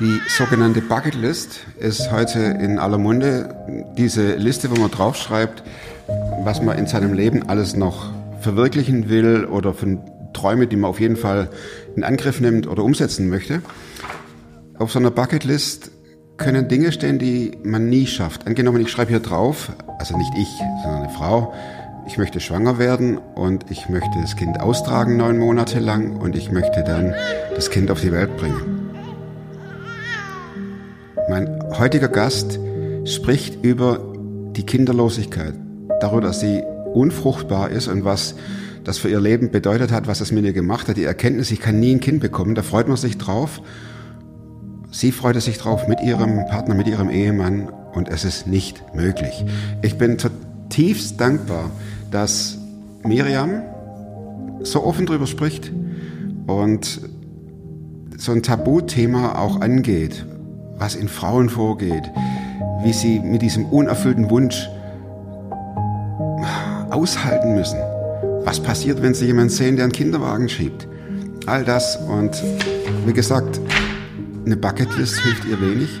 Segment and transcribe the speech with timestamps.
[0.00, 3.56] Die sogenannte Bucketlist ist heute in aller Munde.
[3.96, 5.64] Diese Liste, wo man draufschreibt,
[6.44, 9.98] was man in seinem Leben alles noch verwirklichen will oder von
[10.32, 11.48] Träume, die man auf jeden Fall
[11.96, 13.60] in Angriff nimmt oder umsetzen möchte.
[14.78, 15.90] Auf so einer Bucketlist
[16.36, 18.46] können Dinge stehen, die man nie schafft.
[18.46, 20.48] Angenommen, ich schreibe hier drauf, also nicht ich,
[20.84, 21.52] sondern eine Frau,
[22.08, 26.50] ich möchte schwanger werden und ich möchte das Kind austragen neun Monate lang und ich
[26.50, 27.14] möchte dann
[27.54, 28.90] das Kind auf die Welt bringen.
[31.28, 32.58] Mein heutiger Gast
[33.04, 34.00] spricht über
[34.56, 35.52] die Kinderlosigkeit,
[36.00, 36.62] darüber, dass sie
[36.94, 38.34] unfruchtbar ist und was
[38.84, 40.96] das für ihr Leben bedeutet hat, was es mit ihr gemacht hat.
[40.96, 43.60] Die Erkenntnis, ich kann nie ein Kind bekommen, da freut man sich drauf.
[44.90, 49.44] Sie freute sich drauf mit ihrem Partner, mit ihrem Ehemann und es ist nicht möglich.
[49.82, 51.70] Ich bin zutiefst dankbar,
[52.10, 52.58] dass
[53.04, 53.62] Miriam
[54.62, 55.72] so offen darüber spricht
[56.46, 57.00] und
[58.16, 60.26] so ein Tabuthema auch angeht,
[60.76, 62.04] was in Frauen vorgeht,
[62.82, 64.68] wie sie mit diesem unerfüllten Wunsch
[66.90, 67.78] aushalten müssen.
[68.44, 70.88] Was passiert, wenn sie jemanden sehen, der einen Kinderwagen schiebt?
[71.46, 72.42] All das und
[73.06, 73.60] wie gesagt,
[74.44, 76.00] eine Bucketlist hilft ihr wenig.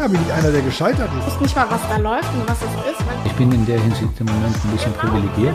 [0.00, 1.28] Klar bin ich einer, der gescheitert ist.
[1.28, 3.04] Ich weiß nicht mal, was da läuft und was es ist.
[3.26, 5.54] Ich bin in der Hinsicht im Moment ein bisschen privilegiert.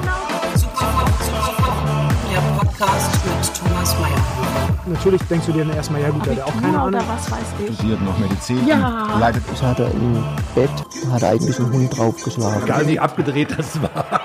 [2.31, 4.83] Der Podcast mit Thomas Mayer.
[4.85, 6.89] Natürlich denkst du dir dann erstmal, ja gut, der hat auch keine Ahnung.
[6.89, 7.73] oder was weiß ich.
[7.73, 9.17] studiert noch Medizin Ja.
[9.19, 10.23] leidet Das hat er im
[10.53, 10.69] Bett,
[11.11, 12.63] hat er eigentlich einen Hund draufgeschlagen.
[12.65, 14.21] Egal wie abgedreht das war.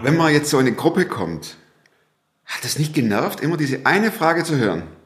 [0.00, 1.58] Wenn man jetzt so in eine Gruppe kommt,
[2.44, 4.97] hat das nicht genervt, immer diese eine Frage zu hören?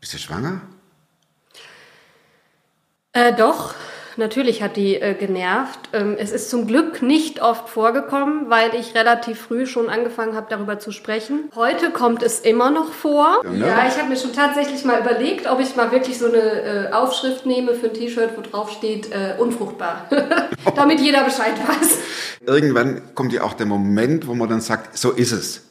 [0.00, 0.60] Bist du schwanger?
[3.12, 3.74] Äh, doch,
[4.18, 5.78] natürlich hat die äh, genervt.
[5.94, 10.48] Ähm, es ist zum Glück nicht oft vorgekommen, weil ich relativ früh schon angefangen habe,
[10.50, 11.50] darüber zu sprechen.
[11.54, 13.40] Heute kommt es immer noch vor.
[13.44, 13.66] Ja, ne?
[13.66, 16.92] Ja, ich habe mir schon tatsächlich mal überlegt, ob ich mal wirklich so eine äh,
[16.92, 20.10] Aufschrift nehme für ein T-Shirt, wo drauf steht, äh, unfruchtbar.
[20.76, 21.98] Damit jeder Bescheid weiß.
[22.42, 25.62] Irgendwann kommt ja auch der Moment, wo man dann sagt, so ist es.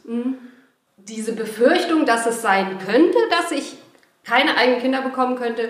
[0.98, 3.78] diese Befürchtung, dass es sein könnte, dass ich
[4.28, 5.70] keine eigenen Kinder bekommen könnte,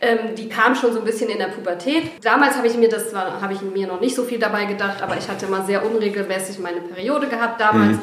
[0.00, 2.24] ähm, die kam schon so ein bisschen in der Pubertät.
[2.24, 5.00] Damals habe ich mir das zwar habe ich mir noch nicht so viel dabei gedacht,
[5.00, 7.98] aber ich hatte mal sehr unregelmäßig meine Periode gehabt damals.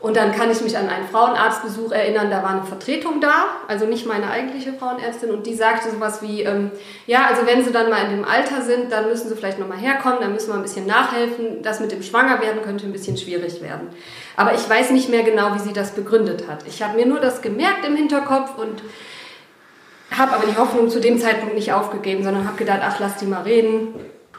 [0.00, 3.84] Und dann kann ich mich an einen Frauenarztbesuch erinnern, da war eine Vertretung da, also
[3.84, 6.70] nicht meine eigentliche Frauenärztin, und die sagte sowas wie, ähm,
[7.06, 9.76] ja, also wenn sie dann mal in dem Alter sind, dann müssen sie vielleicht nochmal
[9.76, 11.62] herkommen, dann müssen wir ein bisschen nachhelfen.
[11.62, 13.88] Das mit dem Schwangerwerden könnte ein bisschen schwierig werden.
[14.36, 16.66] Aber ich weiß nicht mehr genau, wie sie das begründet hat.
[16.66, 18.82] Ich habe mir nur das gemerkt im Hinterkopf und
[20.16, 23.26] habe aber die Hoffnung zu dem Zeitpunkt nicht aufgegeben, sondern habe gedacht, ach, lass die
[23.26, 23.88] mal reden.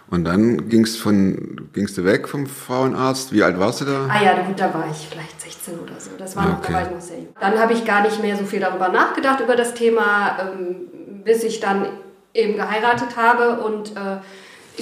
[0.09, 3.31] Und dann gingst von gingst du weg vom Frauenarzt.
[3.31, 4.07] Wie alt warst du da?
[4.09, 6.11] Ah ja, gut, da war ich vielleicht 16 oder so.
[6.17, 6.75] Das war noch, Okay.
[6.85, 7.35] ich noch sehr jung.
[7.39, 11.43] Dann habe ich gar nicht mehr so viel darüber nachgedacht, über das Thema, ähm, bis
[11.43, 11.87] ich dann
[12.33, 13.61] eben geheiratet habe.
[13.63, 14.17] Und äh,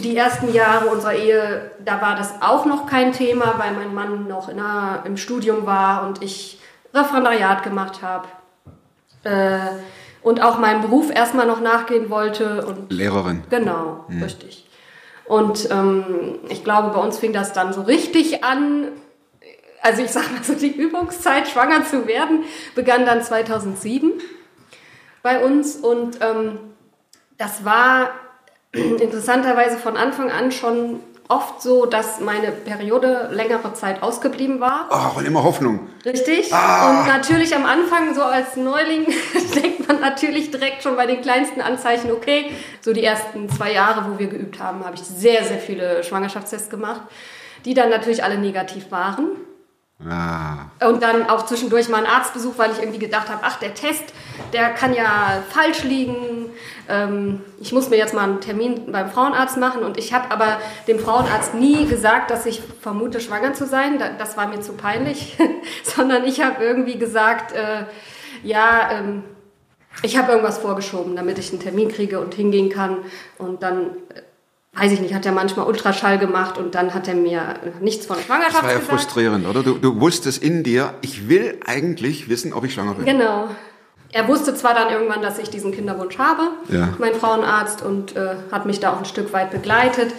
[0.02, 4.28] die ersten Jahre unserer Ehe, da war das auch noch kein Thema, weil mein Mann
[4.28, 6.60] noch in einer, im Studium war und ich
[6.92, 8.28] Referendariat gemacht habe.
[9.24, 9.60] Äh,
[10.30, 12.64] und auch meinem Beruf erstmal noch nachgehen wollte.
[12.64, 13.42] Und Lehrerin.
[13.50, 14.70] Genau, richtig.
[15.26, 18.90] Und ähm, ich glaube, bei uns fing das dann so richtig an.
[19.82, 22.44] Also ich sag mal so, die Übungszeit, schwanger zu werden,
[22.76, 24.22] begann dann 2007
[25.24, 25.78] bei uns.
[25.78, 26.60] Und ähm,
[27.40, 28.12] das war
[28.72, 34.90] interessanterweise von Anfang an schon oft so, dass meine Periode längere Zeit ausgeblieben war.
[34.92, 35.88] Oh, und immer Hoffnung.
[36.04, 36.52] Richtig.
[36.52, 39.06] Und natürlich am Anfang, so als Neuling,
[39.56, 42.52] denkt man natürlich direkt schon bei den kleinsten Anzeichen, okay,
[42.82, 46.72] so die ersten zwei Jahre, wo wir geübt haben, habe ich sehr, sehr viele Schwangerschaftstests
[46.72, 47.02] gemacht,
[47.64, 49.28] die dann natürlich alle negativ waren.
[50.08, 50.68] Ah.
[50.88, 54.04] Und dann auch zwischendurch mal einen Arztbesuch, weil ich irgendwie gedacht habe, ach, der Test,
[54.54, 56.50] der kann ja falsch liegen.
[56.88, 59.84] Ähm, ich muss mir jetzt mal einen Termin beim Frauenarzt machen.
[59.84, 64.00] Und ich habe aber dem Frauenarzt nie gesagt, dass ich vermute, schwanger zu sein.
[64.00, 65.38] Da- Das war mir zu peinlich.
[65.84, 67.84] Sondern ich habe irgendwie gesagt, äh,
[68.44, 69.24] ja, ähm,
[70.02, 73.00] ich habe irgendwas vorgeschoben, damit ich einen Termin kriege und hingehen kann.
[73.38, 74.22] Und dann, äh,
[74.80, 78.18] weiß ich nicht, hat er manchmal Ultraschall gemacht und dann hat er mir nichts von
[78.18, 79.02] Schwangerschaft Das war ja gesagt.
[79.02, 79.62] frustrierend, oder?
[79.64, 83.06] Du, du wusstest in dir, ich will eigentlich wissen, ob ich schwanger bin.
[83.06, 83.50] Genau.
[84.12, 86.90] Er wusste zwar dann irgendwann, dass ich diesen Kinderwunsch habe, Ja.
[86.98, 90.14] mein Frauenarzt, und äh, hat mich da auch ein Stück weit begleitet.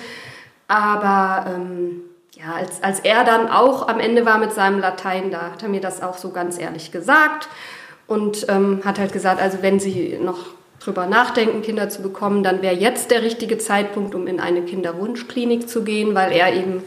[0.69, 2.03] Aber ähm,
[2.37, 5.69] ja, als, als er dann auch am Ende war mit seinem Latein, da hat er
[5.69, 7.49] mir das auch so ganz ehrlich gesagt
[8.07, 10.39] und ähm, hat halt gesagt, also wenn Sie noch
[10.81, 15.69] drüber nachdenken, Kinder zu bekommen, dann wäre jetzt der richtige Zeitpunkt, um in eine Kinderwunschklinik
[15.69, 16.83] zu gehen, weil er eben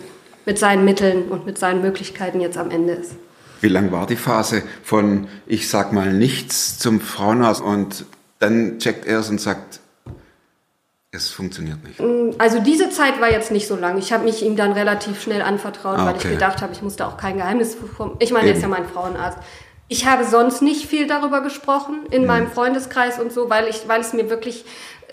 [0.45, 3.13] mit seinen Mitteln und mit seinen Möglichkeiten jetzt am Ende ist.
[3.61, 8.05] Wie lang war die Phase von ich sag mal nichts zum Frauenarzt und
[8.39, 9.79] dann checkt er es und sagt,
[11.11, 12.01] es funktioniert nicht?
[12.39, 13.97] Also diese Zeit war jetzt nicht so lang.
[13.99, 16.33] Ich habe mich ihm dann relativ schnell anvertraut, Ah, weil ich okay.
[16.33, 17.77] gedacht habe, ich muss da auch kein Geheimnis.
[18.19, 18.71] Ich meine, er ist ja Eben.
[18.71, 19.37] mein Frauenarzt.
[19.93, 22.11] Ich habe sonst nicht viel darüber gesprochen Mhm.
[22.11, 24.65] in meinem Freundeskreis und so, weil, ich, weil es mir wirklich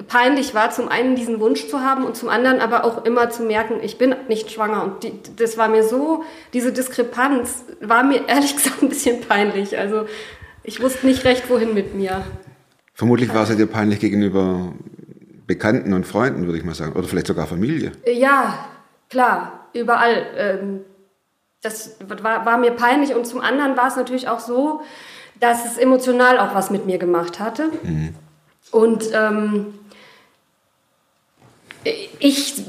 [0.08, 3.42] peinlich war, zum einen diesen Wunsch zu haben und zum anderen aber auch immer zu
[3.42, 4.82] merken, ich bin nicht schwanger.
[4.84, 6.24] Und die, das war mir so,
[6.54, 9.76] diese Diskrepanz war mir ehrlich gesagt ein bisschen peinlich.
[9.76, 10.06] Also
[10.62, 12.24] ich wusste nicht recht, wohin mit mir.
[12.94, 14.72] Vermutlich war es ja dir peinlich gegenüber
[15.46, 16.94] Bekannten und Freunden, würde ich mal sagen.
[16.94, 17.92] Oder vielleicht sogar Familie.
[18.06, 18.64] Ja,
[19.10, 20.24] klar, überall.
[20.38, 20.80] Ähm,
[21.62, 24.82] das war, war mir peinlich und zum anderen war es natürlich auch so,
[25.38, 27.70] dass es emotional auch was mit mir gemacht hatte.
[28.70, 29.74] Und ähm,
[32.18, 32.62] ich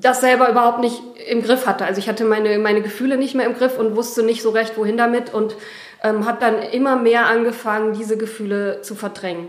[0.00, 1.86] das selber überhaupt nicht im Griff hatte.
[1.86, 4.76] Also ich hatte meine, meine Gefühle nicht mehr im Griff und wusste nicht so recht,
[4.76, 5.54] wohin damit und
[6.02, 9.48] ähm, habe dann immer mehr angefangen, diese Gefühle zu verdrängen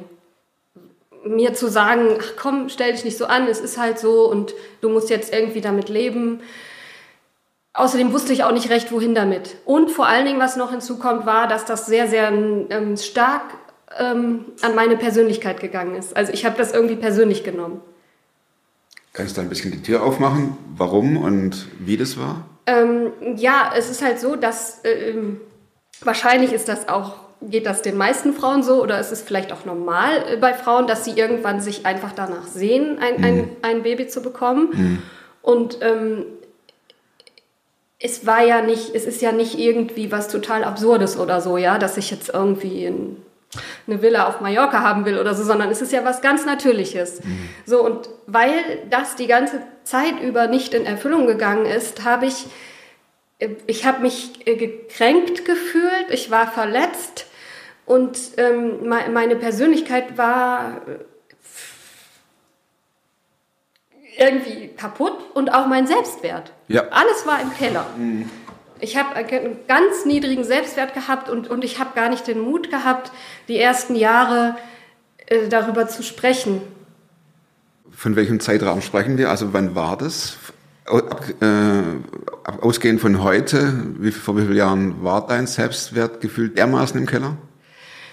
[1.26, 4.54] mir zu sagen, ach komm, stell dich nicht so an, es ist halt so und
[4.82, 6.42] du musst jetzt irgendwie damit leben.
[7.74, 9.56] Außerdem wusste ich auch nicht recht, wohin damit.
[9.66, 13.42] Und vor allen Dingen, was noch hinzukommt, war, dass das sehr, sehr ähm, stark
[14.00, 16.16] ähm, an meine Persönlichkeit gegangen ist.
[16.16, 17.82] Also ich habe das irgendwie persönlich genommen.
[19.12, 22.46] Kannst du ein bisschen die Tür aufmachen, warum und wie das war?
[22.66, 25.42] Ähm, ja, es ist halt so, dass ähm,
[26.02, 29.66] wahrscheinlich ist das auch, geht das den meisten Frauen so oder ist es vielleicht auch
[29.66, 34.08] normal äh, bei Frauen, dass sie irgendwann sich einfach danach sehen, ein, ein, ein Baby
[34.08, 35.02] zu bekommen.
[35.42, 36.26] Und ähm,
[38.06, 41.80] es war ja nicht, es ist ja nicht irgendwie was total Absurdes oder so, ja,
[41.80, 43.16] dass ich jetzt irgendwie in,
[43.88, 47.22] eine Villa auf Mallorca haben will oder so, sondern es ist ja was ganz Natürliches.
[47.66, 48.52] So, und weil
[48.90, 52.46] das die ganze Zeit über nicht in Erfüllung gegangen ist, habe ich,
[53.40, 57.28] äh, ich habe mich äh, gekränkt gefühlt, ich war verletzt
[57.86, 61.00] und ähm, me- meine Persönlichkeit war äh,
[64.18, 66.52] irgendwie kaputt und auch mein Selbstwert.
[66.68, 66.84] Ja.
[66.92, 67.86] Alles war im Keller.
[68.80, 72.70] Ich habe einen ganz niedrigen Selbstwert gehabt und, und ich habe gar nicht den Mut
[72.70, 73.12] gehabt,
[73.48, 74.56] die ersten Jahre
[75.28, 76.62] äh, darüber zu sprechen.
[77.92, 79.30] Von welchem Zeitraum sprechen wir?
[79.30, 80.38] Also wann war das?
[80.86, 81.82] Au- Ab, äh,
[82.62, 87.38] ausgehend von heute, wie, vor wie vielen Jahren war dein Selbstwertgefühl dermaßen im Keller?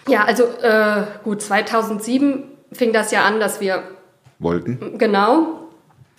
[0.08, 3.82] Ja, also äh, gut, 2007 fing das ja an, dass wir
[4.38, 4.96] Wollten?
[4.99, 5.60] Genau.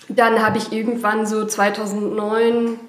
[0.10, 2.80] Dann habe ich irgendwann so 2009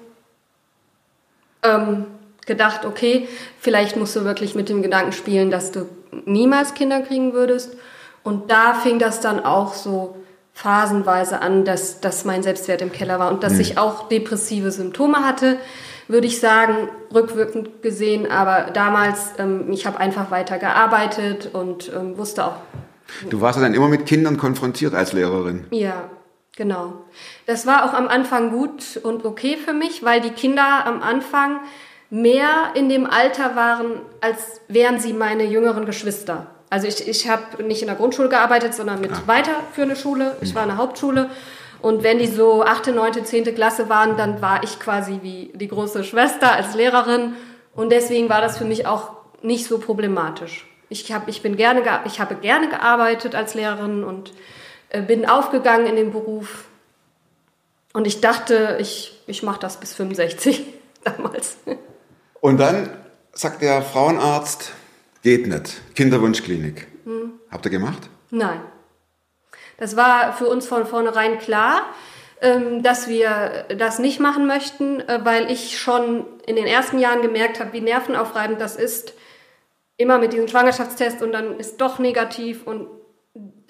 [1.63, 2.05] ähm,
[2.45, 3.27] gedacht, okay,
[3.59, 5.87] vielleicht musst du wirklich mit dem Gedanken spielen, dass du
[6.25, 7.75] niemals Kinder kriegen würdest.
[8.23, 10.17] Und da fing das dann auch so
[10.53, 15.25] phasenweise an, dass, dass mein Selbstwert im Keller war und dass ich auch depressive Symptome
[15.25, 15.57] hatte,
[16.07, 18.29] würde ich sagen, rückwirkend gesehen.
[18.29, 22.55] Aber damals, ähm, ich habe einfach weiter gearbeitet und ähm, wusste auch,
[23.29, 25.65] Du warst ja dann immer mit Kindern konfrontiert als Lehrerin.
[25.71, 26.09] ja,
[26.55, 26.93] genau.
[27.45, 31.59] Das war auch am Anfang gut und okay für mich, weil die Kinder am Anfang
[32.09, 36.47] mehr in dem Alter waren, als wären sie meine jüngeren Geschwister.
[36.69, 40.35] Also ich, ich habe nicht in der Grundschule gearbeitet, sondern mit weiterführender Schule.
[40.41, 41.29] Ich war in der Hauptschule.
[41.81, 43.43] Und wenn die so 8., 9., 10.
[43.55, 47.33] Klasse waren, dann war ich quasi wie die große Schwester als Lehrerin.
[47.75, 49.11] Und deswegen war das für mich auch
[49.41, 50.65] nicht so problematisch.
[50.89, 54.31] Ich, hab, ich, bin gerne, ge- ich habe gerne gearbeitet als Lehrerin und
[55.01, 56.65] bin aufgegangen in den Beruf.
[57.93, 60.63] Und ich dachte, ich, ich mache das bis 65
[61.03, 61.57] damals.
[62.41, 62.89] Und dann
[63.33, 64.71] sagt der Frauenarzt,
[65.21, 65.81] geht nicht.
[65.95, 66.87] Kinderwunschklinik.
[67.53, 68.09] Habt ihr gemacht?
[68.31, 68.61] Nein.
[69.77, 71.83] Das war für uns von vornherein klar,
[72.41, 77.21] ähm, dass wir das nicht machen möchten, äh, weil ich schon in den ersten Jahren
[77.21, 79.13] gemerkt habe, wie nervenaufreibend das ist,
[79.97, 82.87] immer mit diesem Schwangerschaftstest und dann ist doch negativ und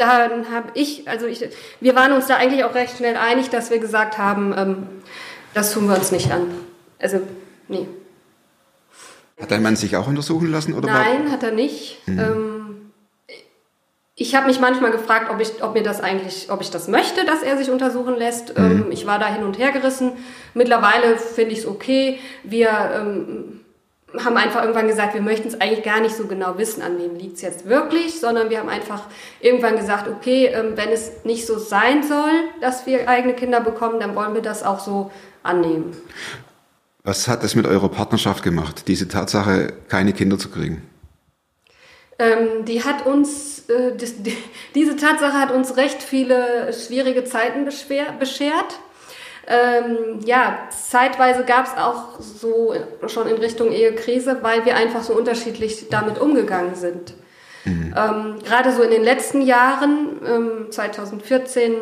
[0.06, 1.44] dann habe ich, also ich,
[1.80, 4.88] wir waren uns da eigentlich auch recht schnell einig, dass wir gesagt haben, ähm,
[5.54, 6.48] das tun wir uns nicht an.
[7.00, 7.22] Also,
[7.68, 7.88] nee.
[9.42, 10.74] Hat dein Mann sich auch untersuchen lassen?
[10.74, 12.00] Oder war- Nein, hat er nicht.
[12.08, 12.92] Ähm,
[14.16, 17.26] ich habe mich manchmal gefragt, ob ich, ob mir das eigentlich, ob ich das möchte,
[17.26, 18.54] dass er sich untersuchen lässt.
[18.58, 20.12] Ähm, ich war da hin und her gerissen.
[20.54, 22.20] Mittlerweile finde ich es okay.
[22.44, 23.62] Wir ähm,
[24.20, 27.16] haben einfach irgendwann gesagt, wir möchten es eigentlich gar nicht so genau wissen, an wem
[27.16, 29.04] liegt es jetzt wirklich, sondern wir haben einfach
[29.40, 34.00] irgendwann gesagt, okay, ähm, wenn es nicht so sein soll, dass wir eigene Kinder bekommen,
[34.00, 35.96] dann wollen wir das auch so annehmen.
[37.04, 40.84] Was hat es mit eurer Partnerschaft gemacht, diese Tatsache, keine Kinder zu kriegen?
[42.20, 44.38] Ähm, die hat uns, äh, die,
[44.76, 48.80] diese Tatsache hat uns recht viele schwierige Zeiten beschert.
[49.46, 52.74] Ähm, ja, zeitweise gab es auch so
[53.08, 57.14] schon in Richtung Ehekrise, weil wir einfach so unterschiedlich damit umgegangen sind.
[57.66, 57.94] Mhm.
[57.98, 61.74] Ähm, Gerade so in den letzten Jahren, ähm, 2014,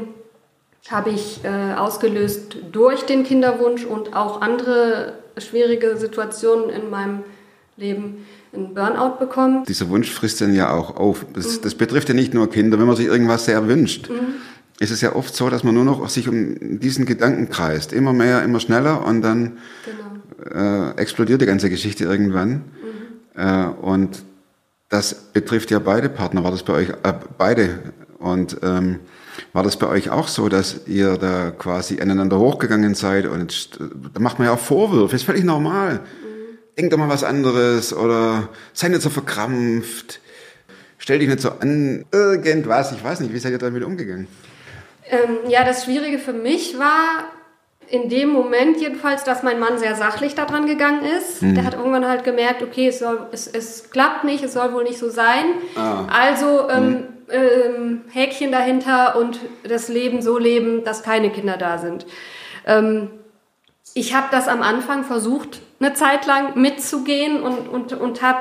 [0.89, 7.23] habe ich äh, ausgelöst durch den Kinderwunsch und auch andere schwierige Situationen in meinem
[7.77, 9.63] Leben einen Burnout bekommen.
[9.65, 11.25] Dieser Wunsch frisst dann ja auch auf.
[11.33, 11.61] Das, mhm.
[11.63, 14.09] das betrifft ja nicht nur Kinder, wenn man sich irgendwas sehr wünscht.
[14.09, 14.35] Mhm.
[14.81, 17.93] Ist es ja oft so, dass man nur noch sich um diesen Gedanken kreist.
[17.93, 20.89] Immer mehr, immer schneller und dann genau.
[20.89, 22.63] äh, explodiert die ganze Geschichte irgendwann.
[23.35, 23.39] Mhm.
[23.39, 24.23] Äh, und
[24.89, 26.43] das betrifft ja beide Partner.
[26.43, 27.77] War das bei euch äh, beide?
[28.17, 29.01] Und ähm,
[29.53, 34.19] war das bei euch auch so, dass ihr da quasi aneinander hochgegangen seid und da
[34.19, 35.97] macht man ja auch Vorwürfe, ist völlig normal.
[35.97, 36.57] Mhm.
[36.75, 40.21] Denk doch mal was anderes oder sei nicht so verkrampft,
[40.97, 44.27] stell dich nicht so an, irgendwas, ich weiß nicht, wie seid ihr damit umgegangen?
[45.11, 47.25] Ähm, ja, das Schwierige für mich war
[47.87, 51.43] in dem Moment jedenfalls, dass mein Mann sehr sachlich daran gegangen ist.
[51.43, 51.55] Mhm.
[51.55, 54.83] Der hat irgendwann halt gemerkt, okay, es, soll, es, es klappt nicht, es soll wohl
[54.83, 55.45] nicht so sein.
[55.75, 56.07] Ah.
[56.09, 61.77] Also ähm, mhm ähm, Häkchen dahinter und das Leben so leben, dass keine Kinder da
[61.77, 62.05] sind.
[62.65, 63.09] Ähm,
[63.93, 68.39] ich habe das am Anfang versucht, eine Zeit lang mitzugehen und, und, und habe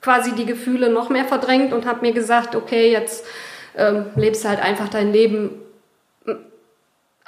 [0.00, 3.26] quasi die Gefühle noch mehr verdrängt und habe mir gesagt, okay, jetzt
[3.76, 5.50] ähm, lebst du halt einfach dein Leben.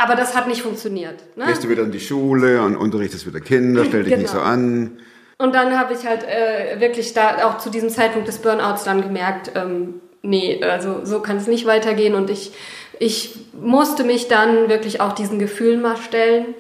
[0.01, 1.37] Aber das hat nicht funktioniert.
[1.37, 1.45] Ne?
[1.45, 4.23] Gehst du wieder in die Schule und unterrichtest wieder Kinder, stell dich genau.
[4.23, 4.99] nicht so an.
[5.37, 9.03] Und dann habe ich halt äh, wirklich da auch zu diesem Zeitpunkt des Burnouts dann
[9.03, 12.15] gemerkt, ähm, nee, also so kann es nicht weitergehen.
[12.15, 12.53] Und ich,
[12.99, 16.55] ich musste mich dann wirklich auch diesen Gefühlen mal stellen,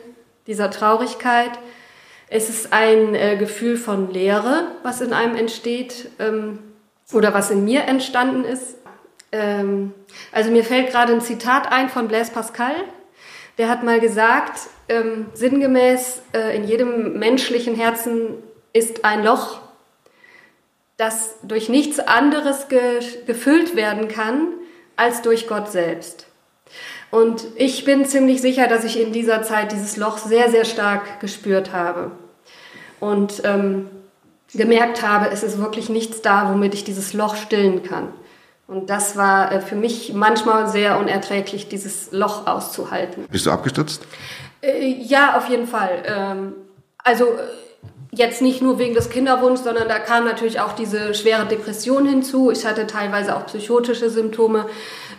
[0.47, 1.53] dieser Traurigkeit.
[2.29, 6.59] Es ist ein äh, Gefühl von Leere, was in einem entsteht ähm,
[7.15, 8.77] oder was in mir entstanden ist.
[9.33, 9.95] Ähm,
[10.31, 12.75] also mir fällt gerade ein Zitat ein von Blaise Pascal.
[13.61, 18.37] Der hat mal gesagt, ähm, sinngemäß, äh, in jedem menschlichen Herzen
[18.73, 19.61] ist ein Loch,
[20.97, 24.47] das durch nichts anderes ge gefüllt werden kann
[24.97, 26.27] als durch Gott selbst.
[27.11, 31.21] Und ich bin ziemlich sicher, dass ich in dieser Zeit dieses Loch sehr, sehr stark
[31.21, 32.13] gespürt habe.
[32.99, 33.91] Und ähm,
[34.55, 38.09] gemerkt habe, es ist wirklich nichts da, womit ich dieses Loch stillen kann.
[38.71, 43.27] Und das war äh, für mich manchmal sehr unerträglich, dieses Loch auszuhalten.
[43.31, 44.03] Bist du abgestürzt?
[44.63, 46.03] Äh, ja, auf jeden Fall.
[46.07, 46.53] Ähm,
[46.99, 47.27] also
[48.13, 52.51] Jetzt nicht nur wegen des Kinderwunschs, sondern da kam natürlich auch diese schwere Depression hinzu.
[52.51, 54.67] Ich hatte teilweise auch psychotische Symptome,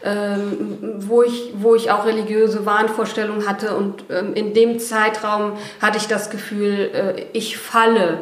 [0.04, 3.78] ähm, wo, ich, wo ich auch religiöse Wahnvorstellungen hatte.
[3.78, 8.20] Und ähm, in dem Zeitraum hatte ich das Gefühl, äh, ich falle.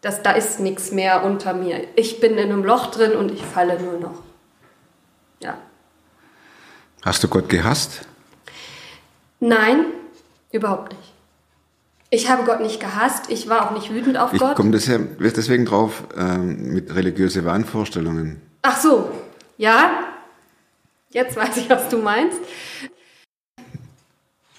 [0.00, 1.80] Das, da ist nichts mehr unter mir.
[1.94, 4.27] Ich bin in einem Loch drin und ich falle nur noch.
[5.40, 5.58] Ja.
[7.02, 8.02] Hast du Gott gehasst?
[9.40, 9.86] Nein,
[10.50, 11.12] überhaupt nicht.
[12.10, 14.50] Ich habe Gott nicht gehasst, ich war auch nicht wütend auf ich Gott.
[14.50, 18.40] Ich komme deswegen drauf ähm, mit religiöse Wahnvorstellungen.
[18.62, 19.10] Ach so,
[19.58, 19.90] ja.
[21.10, 22.38] Jetzt weiß ich, was du meinst.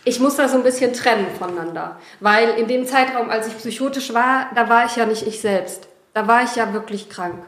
[0.05, 4.13] Ich muss da so ein bisschen trennen voneinander, weil in dem Zeitraum, als ich psychotisch
[4.13, 5.87] war, da war ich ja nicht ich selbst.
[6.13, 7.45] Da war ich ja wirklich krank.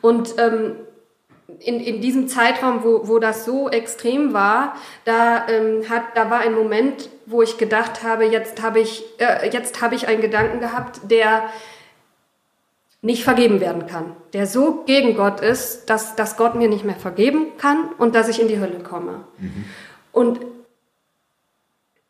[0.00, 0.76] Und ähm,
[1.58, 6.40] in, in diesem Zeitraum, wo, wo das so extrem war, da, ähm, hat, da war
[6.40, 10.60] ein Moment, wo ich gedacht habe, jetzt habe ich, äh, jetzt habe ich einen Gedanken
[10.60, 11.50] gehabt, der
[13.02, 16.96] nicht vergeben werden kann, der so gegen Gott ist, dass, dass Gott mir nicht mehr
[16.96, 19.24] vergeben kann und dass ich in die Hölle komme.
[19.38, 19.64] Mhm.
[20.12, 20.40] Und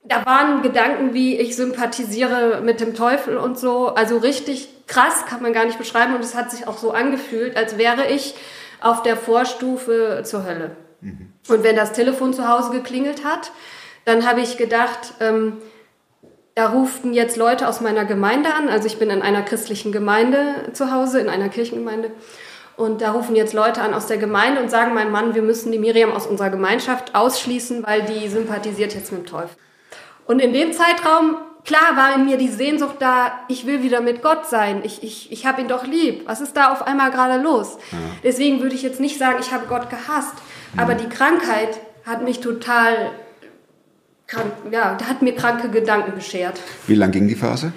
[0.02, 5.42] da waren Gedanken wie, ich sympathisiere mit dem Teufel und so, also richtig krass kann
[5.42, 8.34] man gar nicht beschreiben und es hat sich auch so angefühlt, als wäre ich
[8.80, 10.76] auf der Vorstufe zur Hölle.
[11.00, 11.32] Mhm.
[11.48, 13.52] Und wenn das Telefon zu Hause geklingelt hat,
[14.04, 15.58] dann habe ich gedacht, ähm,
[16.54, 18.68] da ruften jetzt Leute aus meiner Gemeinde an.
[18.68, 22.10] Also ich bin in einer christlichen Gemeinde zu Hause, in einer Kirchengemeinde.
[22.76, 25.70] Und da rufen jetzt Leute an aus der Gemeinde und sagen, mein Mann, wir müssen
[25.70, 29.56] die Miriam aus unserer Gemeinschaft ausschließen, weil die sympathisiert jetzt mit dem Teufel.
[30.26, 34.22] Und in dem Zeitraum klar war in mir die Sehnsucht da, ich will wieder mit
[34.22, 36.22] Gott sein, ich, ich, ich habe ihn doch lieb.
[36.26, 37.78] Was ist da auf einmal gerade los?
[37.92, 37.98] Ja.
[38.22, 40.34] Deswegen würde ich jetzt nicht sagen, ich habe Gott gehasst,
[40.72, 40.80] mhm.
[40.80, 43.12] aber die Krankheit hat mich total,
[44.26, 46.58] krank, ja, hat mir kranke Gedanken beschert.
[46.86, 47.72] Wie lang ging die Phase?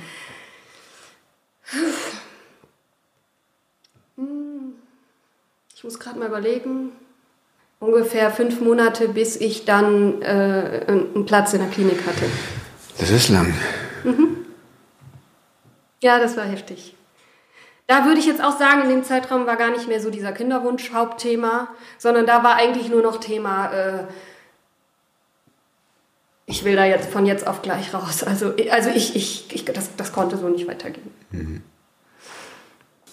[5.75, 6.93] Ich muss gerade mal überlegen.
[7.81, 12.23] Ungefähr fünf Monate, bis ich dann äh, einen Platz in der Klinik hatte.
[12.97, 13.53] Das ist lang.
[14.03, 14.45] Mhm.
[16.01, 16.95] Ja, das war heftig.
[17.87, 20.31] Da würde ich jetzt auch sagen, in dem Zeitraum war gar nicht mehr so dieser
[20.31, 24.03] Kinderwunsch Hauptthema, sondern da war eigentlich nur noch Thema, äh,
[26.45, 28.23] ich will da jetzt von jetzt auf gleich raus.
[28.23, 31.63] Also, also ich, ich, ich das, das konnte so nicht weitergehen.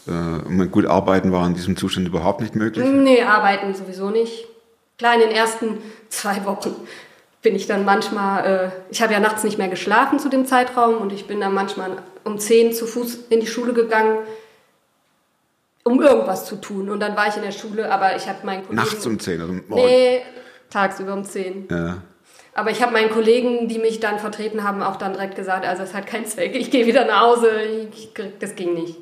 [0.06, 2.86] Äh, gut arbeiten war in diesem Zustand überhaupt nicht möglich.
[2.86, 4.46] Nee, arbeiten sowieso nicht.
[4.98, 6.74] Klar, in den ersten zwei Wochen
[7.42, 10.98] bin ich dann manchmal, äh, ich habe ja nachts nicht mehr geschlafen zu dem Zeitraum
[10.98, 14.18] und ich bin dann manchmal um 10 zu Fuß in die Schule gegangen,
[15.84, 16.90] um irgendwas zu tun.
[16.90, 18.76] Und dann war ich in der Schule, aber ich habe meinen Kollegen...
[18.76, 19.90] Nachts um 10 oder morgens?
[19.90, 20.22] Nee,
[20.68, 21.68] tagsüber um 10.
[21.70, 22.02] Ja.
[22.52, 25.82] Aber ich habe meinen Kollegen, die mich dann vertreten haben, auch dann direkt gesagt, also
[25.82, 27.48] es hat keinen Zweck, ich gehe wieder nach Hause.
[27.92, 28.96] Ich, das ging nicht.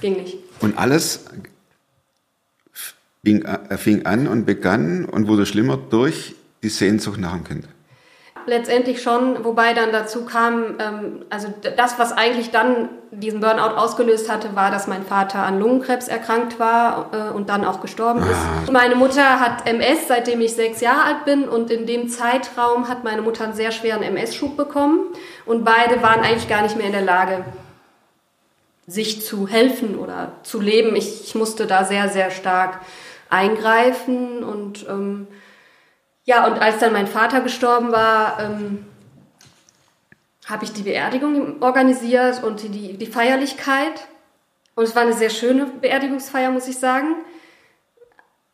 [0.00, 0.38] Ging nicht.
[0.60, 1.26] Und alles
[3.22, 7.68] fing, äh, fing an und begann und wurde schlimmer durch die Sehnsucht nach dem Kind.
[8.46, 14.30] Letztendlich schon, wobei dann dazu kam, ähm, also das, was eigentlich dann diesen Burnout ausgelöst
[14.30, 18.72] hatte, war, dass mein Vater an Lungenkrebs erkrankt war äh, und dann auch gestorben ist.
[18.72, 23.04] Meine Mutter hat MS, seitdem ich sechs Jahre alt bin und in dem Zeitraum hat
[23.04, 25.00] meine Mutter einen sehr schweren MS-Schub bekommen
[25.46, 27.44] und beide waren eigentlich gar nicht mehr in der Lage,
[28.86, 30.94] sich zu helfen oder zu leben.
[30.96, 32.80] Ich, ich musste da sehr, sehr stark
[33.30, 35.26] eingreifen und ähm,
[36.24, 38.86] ja, und als dann mein Vater gestorben war, ähm,
[40.46, 44.08] habe ich die Beerdigung organisiert und die, die, Feierlichkeit.
[44.74, 47.16] Und es war eine sehr schöne Beerdigungsfeier, muss ich sagen.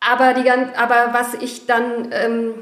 [0.00, 2.54] Aber, die, aber was ich dann, ähm,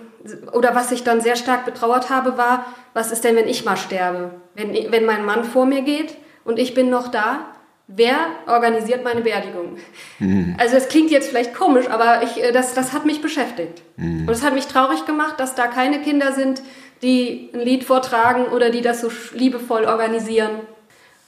[0.53, 3.77] oder was ich dann sehr stark betrauert habe, war, was ist denn, wenn ich mal
[3.77, 4.33] sterbe?
[4.55, 7.47] Wenn, wenn mein Mann vor mir geht und ich bin noch da,
[7.89, 9.79] wer organisiert meine Beerdigung?
[10.59, 13.83] Also es klingt jetzt vielleicht komisch, aber ich, äh, das, das hat mich beschäftigt.
[14.29, 16.63] Und es hat mich traurig gemacht, dass da keine Kinder sind,
[17.03, 20.51] die ein Lied vortragen oder die das so liebevoll organisieren.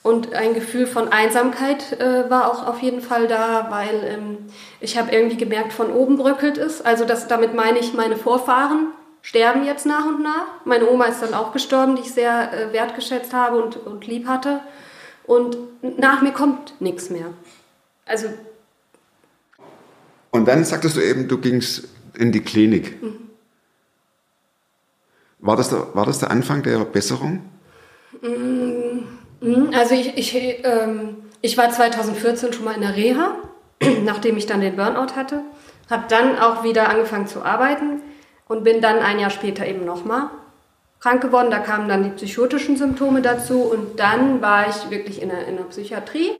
[0.03, 4.39] Und ein Gefühl von Einsamkeit äh, war auch auf jeden Fall da, weil ähm,
[4.81, 6.81] ich habe irgendwie gemerkt, von oben bröckelt es.
[6.81, 8.89] Also das, damit meine ich, meine Vorfahren
[9.21, 10.47] sterben jetzt nach und nach.
[10.65, 14.27] Meine Oma ist dann auch gestorben, die ich sehr äh, wertgeschätzt habe und, und lieb
[14.27, 14.61] hatte.
[15.31, 15.57] Und
[16.01, 17.27] nach mir kommt nichts mehr.
[18.05, 18.27] Also
[20.33, 21.87] Und dann sagtest du eben, du gingst
[22.19, 22.97] in die Klinik.
[25.39, 27.45] War, das der, war das der Anfang der Besserung?
[28.23, 33.37] Mhm, Also ich, ich, ähm, ich war 2014 schon mal in der Reha,
[34.03, 35.43] nachdem ich dann den Burnout hatte.
[35.89, 38.03] Habe dann auch wieder angefangen zu arbeiten
[38.49, 40.29] und bin dann ein Jahr später eben nochmal
[41.01, 41.51] krank geworden.
[41.51, 45.57] Da kamen dann die psychotischen Symptome dazu und dann war ich wirklich in der, in
[45.57, 46.37] der Psychiatrie.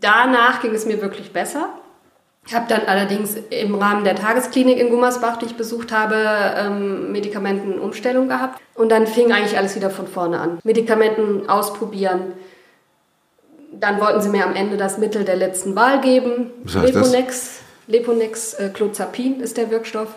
[0.00, 1.70] Danach ging es mir wirklich besser.
[2.46, 6.16] Ich habe dann allerdings im Rahmen der Tagesklinik in Gummersbach, die ich besucht habe,
[6.56, 8.60] ähm, Medikamentenumstellung gehabt.
[8.74, 10.58] Und dann fing eigentlich alles wieder von vorne an.
[10.64, 12.32] Medikamenten ausprobieren.
[13.72, 16.50] Dann wollten sie mir am Ende das Mittel der letzten Wahl geben.
[16.64, 17.12] Was heißt das?
[17.12, 20.08] Leponex, Leponex äh, Clozapin ist der Wirkstoff.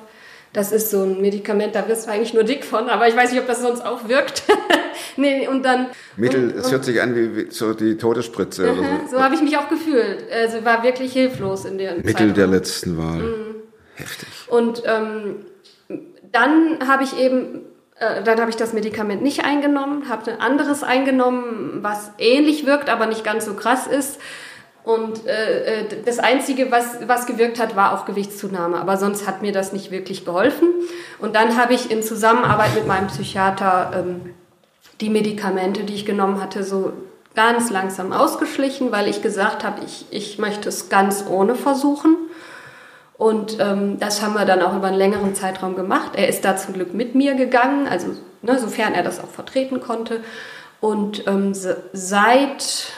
[0.56, 3.30] Das ist so ein Medikament, da wirst du eigentlich nur dick von, aber ich weiß
[3.32, 4.44] nicht, ob das sonst auch wirkt.
[5.18, 5.88] nee, und dann.
[6.16, 8.72] Mittel, und, es hört sich an wie, wie so die Todesspritze.
[8.72, 9.18] oder Aha, so.
[9.18, 10.32] so habe ich mich auch gefühlt.
[10.32, 12.34] Also war wirklich hilflos in der Mittel Zeitraum.
[12.36, 13.18] der letzten Wahl.
[13.18, 13.56] Mhm.
[13.96, 14.30] Heftig.
[14.48, 15.46] Und ähm,
[16.32, 17.64] dann habe ich eben,
[18.00, 22.90] äh, dann habe ich das Medikament nicht eingenommen, habe ein anderes eingenommen, was ähnlich wirkt,
[22.90, 24.22] aber nicht ganz so krass ist.
[24.86, 28.78] Und äh, äh, das Einzige, was, was gewirkt hat, war auch Gewichtszunahme.
[28.78, 30.68] Aber sonst hat mir das nicht wirklich geholfen.
[31.20, 34.36] Und dann habe ich in Zusammenarbeit mit meinem Psychiater ähm,
[35.02, 36.94] die Medikamente, die ich genommen hatte, so
[37.34, 42.16] ganz langsam ausgeschlichen, weil ich gesagt habe, ich, ich möchte es ganz ohne versuchen.
[43.18, 46.12] Und ähm, das haben wir dann auch über einen längeren Zeitraum gemacht.
[46.16, 48.10] Er ist da zum Glück mit mir gegangen, also
[48.44, 50.20] ne, sofern er das auch vertreten konnte.
[50.80, 52.92] Und ähm, se- seit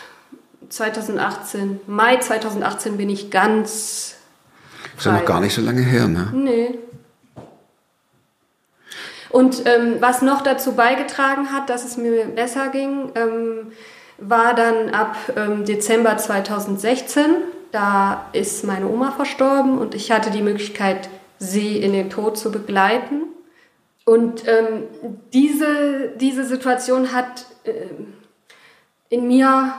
[0.70, 4.16] 2018, Mai 2018 bin ich ganz.
[4.98, 6.30] Ist ja noch gar nicht so lange her, ne?
[6.34, 6.80] Nee.
[9.30, 13.72] Und ähm, was noch dazu beigetragen hat, dass es mir besser ging, ähm,
[14.18, 17.26] war dann ab ähm, Dezember 2016.
[17.72, 22.52] Da ist meine Oma verstorben und ich hatte die Möglichkeit, sie in den Tod zu
[22.52, 23.24] begleiten.
[24.06, 24.84] Und ähm,
[25.34, 28.14] diese, diese Situation hat ähm,
[29.10, 29.74] in mir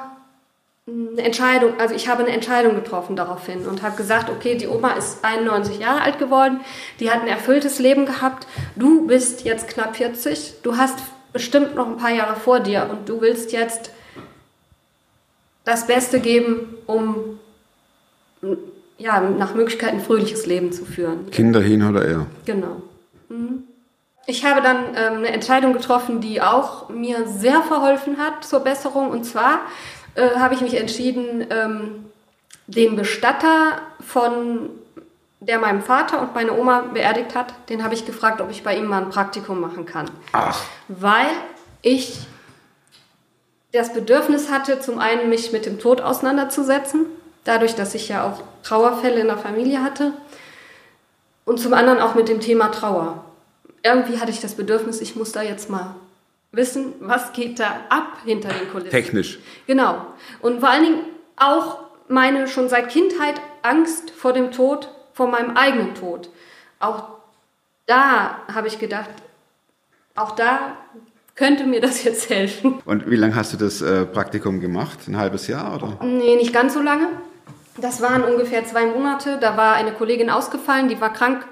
[0.88, 4.92] eine Entscheidung, also ich habe eine Entscheidung getroffen daraufhin und habe gesagt, okay, die Oma
[4.92, 6.60] ist 91 Jahre alt geworden,
[7.00, 8.46] die hat ein erfülltes Leben gehabt,
[8.76, 10.98] du bist jetzt knapp 40, du hast
[11.32, 13.90] bestimmt noch ein paar Jahre vor dir und du willst jetzt
[15.64, 17.38] das Beste geben, um
[18.96, 21.30] ja, nach Möglichkeit ein fröhliches Leben zu führen.
[21.30, 22.26] Kinder hin oder er.
[22.46, 22.82] Genau.
[23.28, 23.64] Mhm.
[24.26, 29.10] Ich habe dann ähm, eine Entscheidung getroffen, die auch mir sehr verholfen hat zur Besserung.
[29.10, 29.60] Und zwar
[30.18, 32.04] äh, habe ich mich entschieden, ähm,
[32.66, 34.70] den Bestatter von
[35.40, 38.76] der meinem Vater und meine Oma beerdigt hat, den habe ich gefragt, ob ich bei
[38.76, 40.10] ihm mal ein Praktikum machen kann.
[40.32, 41.28] Ach, Weil
[41.82, 42.18] ich
[43.72, 47.06] das Bedürfnis hatte, zum einen mich mit dem Tod auseinanderzusetzen,
[47.44, 50.12] dadurch, dass ich ja auch Trauerfälle in der Familie hatte,
[51.44, 53.24] und zum anderen auch mit dem Thema Trauer.
[53.82, 55.94] Irgendwie hatte ich das Bedürfnis, ich muss da jetzt mal
[56.52, 58.90] wissen, was geht da ab hinter den Kulissen.
[58.90, 59.38] technisch.
[59.66, 60.06] Genau.
[60.40, 61.00] Und vor allen Dingen
[61.36, 66.30] auch meine schon seit Kindheit Angst vor dem Tod, vor meinem eigenen Tod.
[66.80, 67.04] Auch
[67.86, 69.10] da habe ich gedacht,
[70.14, 70.76] auch da
[71.34, 72.80] könnte mir das jetzt helfen.
[72.84, 74.98] Und wie lange hast du das äh, Praktikum gemacht?
[75.06, 76.04] Ein halbes Jahr oder?
[76.04, 77.08] Nee, nicht ganz so lange.
[77.80, 79.38] Das waren ungefähr zwei Monate.
[79.40, 81.46] Da war eine Kollegin ausgefallen, die war krank.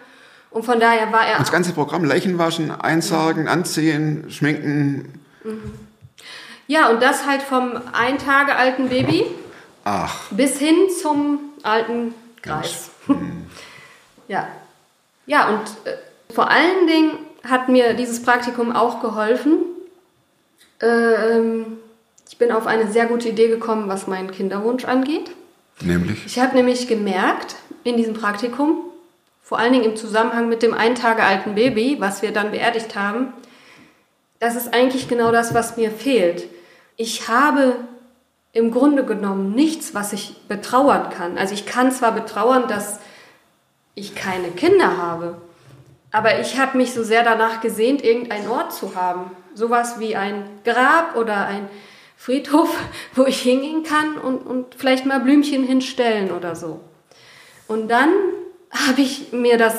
[0.50, 1.38] Und von daher war er.
[1.38, 5.20] Das ganze Programm Leichen waschen, einsargen, anziehen, schminken.
[6.66, 9.24] Ja, und das halt vom ein Tage alten Baby
[9.84, 12.90] Ach, bis hin zum alten Greis.
[14.28, 14.48] ja.
[15.26, 15.96] Ja, und äh,
[16.32, 17.12] vor allen Dingen
[17.44, 19.58] hat mir dieses Praktikum auch geholfen.
[20.80, 21.78] Ähm,
[22.28, 25.30] ich bin auf eine sehr gute Idee gekommen, was meinen Kinderwunsch angeht.
[25.80, 26.26] nämlich.
[26.26, 28.78] Ich habe nämlich gemerkt in diesem Praktikum,
[29.46, 32.96] vor allen Dingen im Zusammenhang mit dem ein Tage alten Baby, was wir dann beerdigt
[32.96, 33.32] haben,
[34.40, 36.48] das ist eigentlich genau das, was mir fehlt.
[36.96, 37.76] Ich habe
[38.50, 41.38] im Grunde genommen nichts, was ich betrauern kann.
[41.38, 42.98] Also ich kann zwar betrauern, dass
[43.94, 45.40] ich keine Kinder habe,
[46.10, 49.30] aber ich habe mich so sehr danach gesehnt, irgendeinen Ort zu haben.
[49.54, 51.68] Sowas wie ein Grab oder ein
[52.16, 52.76] Friedhof,
[53.14, 56.80] wo ich hingehen kann und, und vielleicht mal Blümchen hinstellen oder so.
[57.68, 58.10] Und dann
[58.86, 59.74] habe ich mir das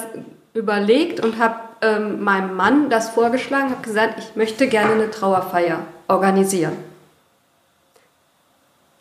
[0.53, 5.86] überlegt und habe ähm, meinem Mann das vorgeschlagen, habe gesagt, ich möchte gerne eine Trauerfeier
[6.07, 6.77] organisieren.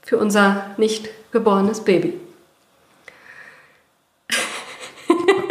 [0.02, 2.20] Für unser nicht geborenes Baby.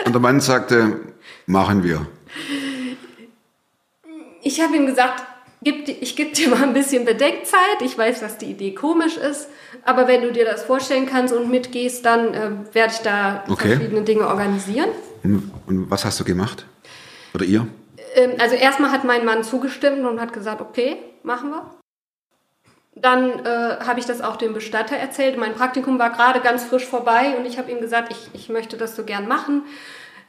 [0.06, 1.00] Und der Mann sagte,
[1.46, 2.06] machen wir.
[4.44, 5.24] Ich habe ihm gesagt,
[5.66, 7.82] gib, ich gebe dir mal ein bisschen Bedenkzeit.
[7.82, 9.50] Ich weiß, dass die Idee komisch ist,
[9.84, 13.76] aber wenn du dir das vorstellen kannst und mitgehst, dann äh, werde ich da Okay.
[13.76, 14.90] verschiedene Dinge organisieren.
[15.24, 15.52] Und,
[15.90, 16.66] was hast du gemacht?
[17.34, 17.68] Oder ihr?
[18.14, 21.70] Ähm, also erstmal hat mein Mann zugestimmt und hat gesagt, okay, machen wir.
[22.98, 25.38] Dann äh, habe ich das auch dem Bestatter erzählt.
[25.38, 28.78] Mein Praktikum war gerade ganz frisch vorbei und ich habe ihm gesagt, ich, ich möchte
[28.78, 29.64] das so gern machen.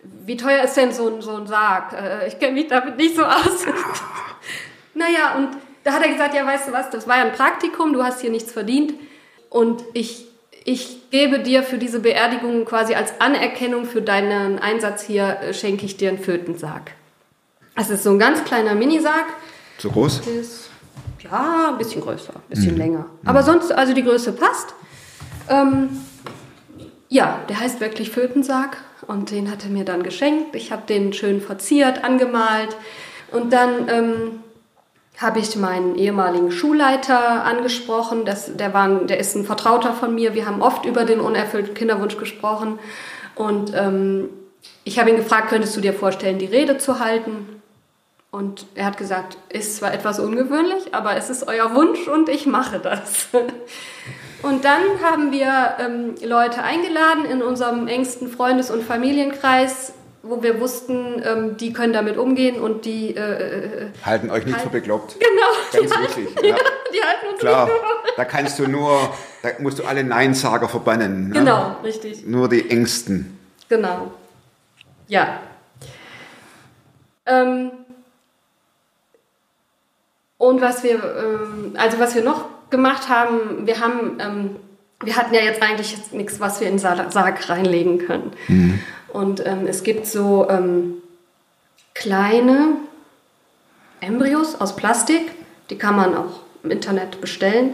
[0.03, 1.93] Wie teuer ist denn so ein, so ein Sarg?
[1.93, 3.67] Äh, ich kenne mich damit nicht so aus.
[4.97, 5.51] naja, und
[5.85, 8.21] da hat er gesagt, ja, weißt du was, das war ja ein Praktikum, du hast
[8.21, 8.95] hier nichts verdient.
[9.51, 10.27] Und ich,
[10.65, 15.87] ich gebe dir für diese Beerdigung quasi als Anerkennung für deinen Einsatz hier, äh, schenke
[15.87, 16.93] ich dir einen Fötensarg.
[17.77, 19.27] Es ist so ein ganz kleiner Minisarg.
[19.79, 20.27] So groß?
[20.27, 20.71] Ist,
[21.23, 23.07] ja, ein bisschen größer, ein bisschen länger.
[23.25, 24.75] Aber sonst, also die Größe passt.
[25.49, 26.01] Ähm,
[27.09, 30.57] ja, der heißt wirklich Fötensarg und den hat er mir dann geschenkt.
[30.57, 32.77] Ich habe den schön verziert, angemalt
[33.31, 34.41] und dann ähm,
[35.19, 38.25] habe ich meinen ehemaligen Schulleiter angesprochen.
[38.25, 40.35] Das, der, war der ist ein Vertrauter von mir.
[40.35, 42.79] Wir haben oft über den unerfüllten Kinderwunsch gesprochen
[43.35, 44.29] und ähm,
[44.85, 47.61] ich habe ihn gefragt, könntest du dir vorstellen, die Rede zu halten?
[48.31, 52.47] Und er hat gesagt, ist zwar etwas ungewöhnlich, aber es ist euer Wunsch und ich
[52.47, 53.29] mache das.
[54.43, 59.95] Und dann haben wir ähm, Leute eingeladen in unserem engsten Freundes- und Familienkreis,
[60.29, 64.61] wo wir wussten, ähm, die können damit umgehen und die, äh, äh, Halten euch nicht
[64.61, 65.17] für bekloppt.
[65.19, 65.31] genau,
[65.73, 66.37] Ganz die, halten, wichtig.
[66.45, 66.57] Ja.
[66.93, 67.79] die halten uns Klar, nicht
[68.19, 68.99] da kannst du nur,
[69.43, 71.29] da musst du alle Neinsager verbannen.
[71.29, 71.35] ne?
[71.39, 72.27] Genau, richtig.
[72.27, 73.39] Nur die Ängsten.
[73.69, 74.13] Genau.
[75.09, 75.41] Ja.
[77.27, 77.71] Ähm,
[80.39, 84.57] und was wir, ähm, also was wir noch gemacht haben, wir haben, ähm,
[85.03, 88.33] wir hatten ja jetzt eigentlich nichts, was wir in den Sa- Sarg reinlegen können.
[89.17, 90.99] Und ähm, es gibt so ähm,
[91.95, 92.77] kleine
[94.03, 95.23] Embryos aus Plastik,
[95.71, 97.73] die kann man auch im Internet bestellen.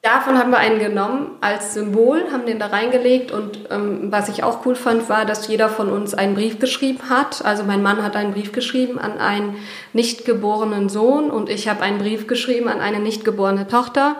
[0.00, 4.42] Davon haben wir einen genommen als Symbol, haben den da reingelegt und ähm, was ich
[4.42, 7.44] auch cool fand, war, dass jeder von uns einen Brief geschrieben hat.
[7.44, 9.56] Also mein Mann hat einen Brief geschrieben an einen
[9.92, 14.16] nicht geborenen Sohn und ich habe einen Brief geschrieben an eine nicht geborene Tochter.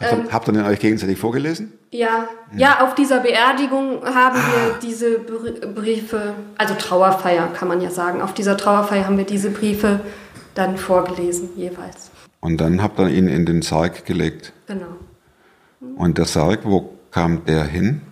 [0.00, 1.72] Habt ihr, habt ihr den euch gegenseitig vorgelesen?
[1.90, 7.90] Ja, ja, auf dieser Beerdigung haben wir diese Br- Briefe, also Trauerfeier kann man ja
[7.90, 8.22] sagen.
[8.22, 10.00] Auf dieser Trauerfeier haben wir diese Briefe
[10.54, 12.10] dann vorgelesen jeweils.
[12.40, 14.52] Und dann habt ihr ihn in den Sarg gelegt.
[14.66, 14.86] Genau.
[15.96, 18.02] Und der Sarg, wo kam der hin?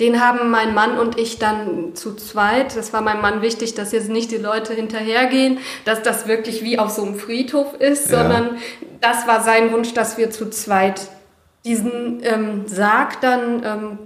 [0.00, 2.76] Den haben mein Mann und ich dann zu zweit.
[2.76, 6.78] Das war meinem Mann wichtig, dass jetzt nicht die Leute hinterhergehen, dass das wirklich wie
[6.78, 8.18] auf so einem Friedhof ist, Ja.
[8.22, 8.56] sondern
[9.00, 11.02] das war sein Wunsch, dass wir zu zweit
[11.64, 13.98] diesen ähm, Sarg dann ähm,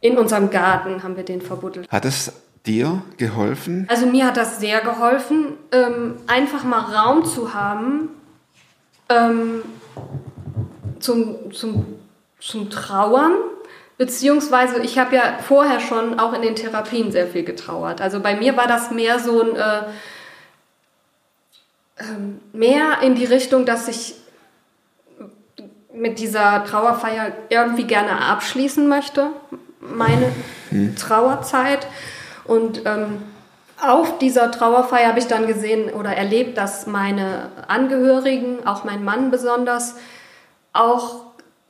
[0.00, 1.90] in unserem Garten haben wir den verbuddelt.
[1.90, 2.32] Hat es
[2.66, 3.86] dir geholfen?
[3.88, 8.10] Also mir hat das sehr geholfen, ähm, einfach mal Raum zu haben
[9.08, 9.62] ähm,
[11.00, 11.86] zum, zum,
[12.40, 13.32] zum Trauern.
[13.98, 18.00] Beziehungsweise ich habe ja vorher schon auch in den Therapien sehr viel getrauert.
[18.00, 19.82] Also bei mir war das mehr so ein äh,
[21.98, 24.16] ähm, mehr in die Richtung, dass ich
[25.96, 29.30] mit dieser Trauerfeier irgendwie gerne abschließen möchte,
[29.80, 30.30] meine
[30.98, 31.86] Trauerzeit.
[32.44, 33.22] Und ähm,
[33.80, 39.30] auf dieser Trauerfeier habe ich dann gesehen oder erlebt, dass meine Angehörigen, auch mein Mann
[39.30, 39.96] besonders,
[40.72, 41.24] auch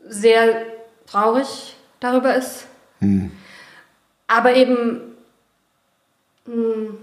[0.08, 0.62] sehr
[1.06, 2.66] traurig darüber ist.
[4.28, 5.00] Aber eben
[6.46, 6.94] mh,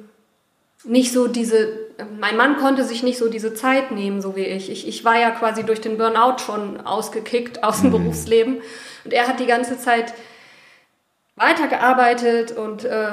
[0.85, 1.82] nicht so diese,
[2.19, 4.69] mein Mann konnte sich nicht so diese Zeit nehmen, so wie ich.
[4.71, 8.61] Ich, ich war ja quasi durch den Burnout schon ausgekickt aus dem Berufsleben.
[9.03, 10.13] Und er hat die ganze Zeit
[11.35, 13.11] weitergearbeitet und äh,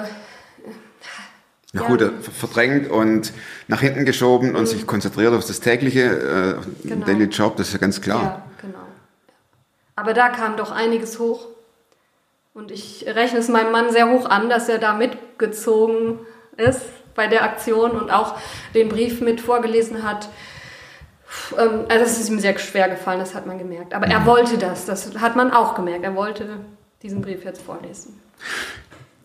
[1.72, 1.86] Na Ja.
[1.88, 3.32] gut, verdrängt und
[3.68, 7.06] nach hinten geschoben und sich konzentriert auf das tägliche, äh, Genau.
[7.06, 8.22] Daily Job, das ist ja ganz klar.
[8.22, 8.86] Ja, genau.
[9.96, 11.46] Aber da kam doch einiges hoch.
[12.52, 16.18] Und ich rechne es meinem Mann sehr hoch an, dass er da mitgezogen
[16.56, 16.80] ist
[17.14, 18.36] bei der Aktion und auch
[18.74, 20.28] den Brief mit vorgelesen hat.
[21.58, 23.94] Ähm, Also es ist ihm sehr schwer gefallen, das hat man gemerkt.
[23.94, 26.04] Aber er wollte das, das hat man auch gemerkt.
[26.04, 26.60] Er wollte
[27.02, 28.20] diesen Brief jetzt vorlesen.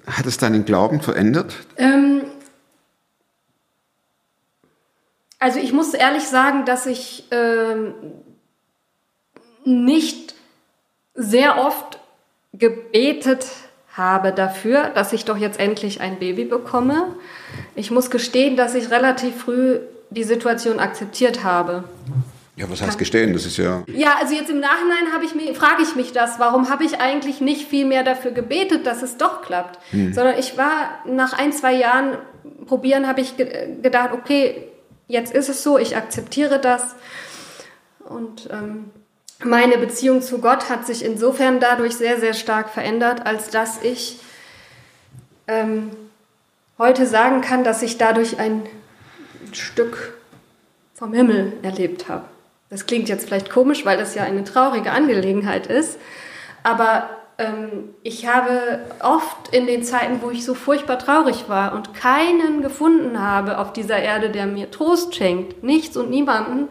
[0.07, 1.55] Hat es deinen Glauben verändert?
[1.77, 2.21] Ähm,
[5.39, 7.93] also ich muss ehrlich sagen, dass ich ähm,
[9.63, 10.35] nicht
[11.15, 11.99] sehr oft
[12.53, 13.45] gebetet
[13.93, 17.15] habe dafür, dass ich doch jetzt endlich ein Baby bekomme.
[17.75, 21.83] Ich muss gestehen, dass ich relativ früh die Situation akzeptiert habe.
[22.55, 23.33] Ja, was heißt gestehen?
[23.33, 23.83] Das ist ja.
[23.87, 27.01] Ja, also jetzt im Nachhinein habe ich mir, frage ich mich das, warum habe ich
[27.01, 29.77] eigentlich nicht viel mehr dafür gebetet, dass es doch klappt?
[29.91, 32.17] Sondern ich war nach ein, zwei Jahren
[32.65, 34.69] probieren, habe ich ge gedacht, okay,
[35.07, 36.95] jetzt ist es so, ich akzeptiere das.
[38.07, 38.85] Und ähm,
[39.43, 44.19] meine Beziehung zu Gott hat sich insofern dadurch sehr, sehr stark verändert, als dass ich
[45.47, 45.91] ähm,
[46.77, 48.63] heute sagen kann, dass ich dadurch ein
[49.51, 50.13] Stück
[50.93, 52.25] vom Himmel erlebt habe.
[52.69, 55.99] Das klingt jetzt vielleicht komisch, weil das ja eine traurige Angelegenheit ist,
[56.63, 61.93] aber ähm, ich habe oft in den Zeiten, wo ich so furchtbar traurig war und
[61.93, 66.69] keinen gefunden habe auf dieser Erde, der mir Trost schenkt, nichts und niemanden,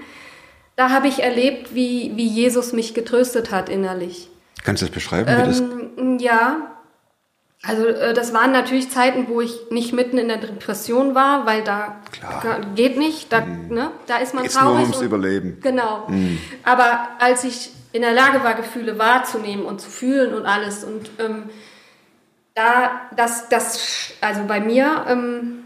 [0.76, 4.28] da habe ich erlebt, wie, wie Jesus mich getröstet hat innerlich.
[4.64, 5.30] Kannst du das beschreiben?
[5.30, 6.73] Wie das, Ähm, ja,
[7.66, 11.62] also äh, das waren natürlich Zeiten, wo ich nicht mitten in der Depression war, weil
[11.64, 12.60] da Klar.
[12.74, 14.82] geht nicht, da, ne, da ist man Geht's nur traurig.
[14.82, 15.58] ums und- Überleben.
[15.62, 16.06] Genau.
[16.64, 21.10] Aber als ich in der Lage war, Gefühle wahrzunehmen und zu fühlen und alles und
[21.18, 21.44] ähm,
[22.54, 25.64] da, das, das, also bei mir, ähm,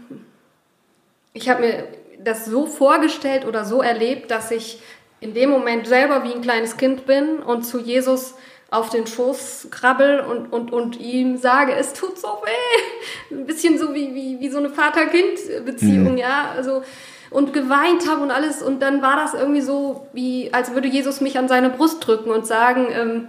[1.33, 1.87] ich habe mir
[2.23, 4.81] das so vorgestellt oder so erlebt, dass ich
[5.19, 8.35] in dem Moment selber wie ein kleines Kind bin und zu Jesus
[8.71, 13.35] auf den Schoß krabbel und, und, und ihm sage, es tut so weh.
[13.35, 16.51] Ein bisschen so wie, wie, wie so eine Vater-Kind-Beziehung, ja.
[16.55, 16.83] Also,
[17.31, 18.61] und geweint habe und alles.
[18.61, 22.29] Und dann war das irgendwie so, wie, als würde Jesus mich an seine Brust drücken
[22.31, 23.27] und sagen, ähm,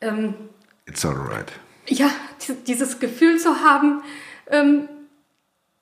[0.00, 0.34] ähm,
[0.86, 1.52] It's alright.
[1.86, 2.10] ja,
[2.46, 4.02] die- dieses Gefühl zu haben,
[4.50, 4.88] ähm,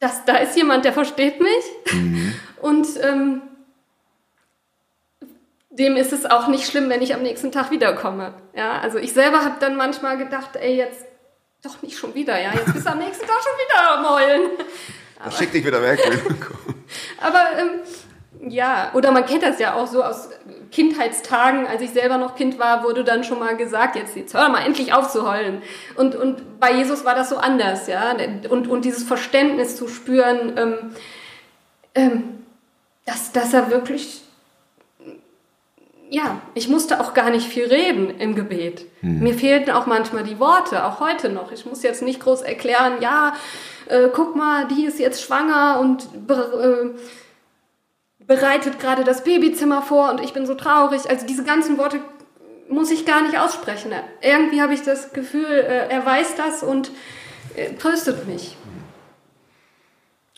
[0.00, 1.64] dass da ist jemand, der versteht mich.
[2.60, 3.42] Und ähm,
[5.78, 8.34] dem ist es auch nicht schlimm, wenn ich am nächsten Tag wiederkomme.
[8.54, 11.04] Ja, also ich selber habe dann manchmal gedacht, ey, jetzt
[11.62, 14.50] doch nicht schon wieder, ja, jetzt bist du am nächsten Tag schon wieder am Heulen.
[15.24, 15.98] Das schickt dich wieder weg.
[17.20, 20.28] Aber ähm, ja, oder man kennt das ja auch so aus
[20.70, 24.48] Kindheitstagen, als ich selber noch Kind war, wurde dann schon mal gesagt, jetzt, jetzt hör
[24.48, 25.62] mal endlich auf zu heulen.
[25.96, 28.14] Und, und bei Jesus war das so anders, ja.
[28.50, 30.76] Und, und dieses Verständnis zu spüren, ähm,
[31.94, 32.44] ähm,
[33.06, 34.23] dass, dass er wirklich,
[36.14, 38.86] ja, ich musste auch gar nicht viel reden im Gebet.
[39.00, 41.50] Mir fehlten auch manchmal die Worte, auch heute noch.
[41.50, 43.34] Ich muss jetzt nicht groß erklären, ja,
[43.88, 50.10] äh, guck mal, die ist jetzt schwanger und be- äh, bereitet gerade das Babyzimmer vor
[50.10, 51.10] und ich bin so traurig.
[51.10, 51.98] Also diese ganzen Worte
[52.68, 53.92] muss ich gar nicht aussprechen.
[54.22, 56.92] Irgendwie habe ich das Gefühl, äh, er weiß das und
[57.56, 58.56] äh, tröstet mich.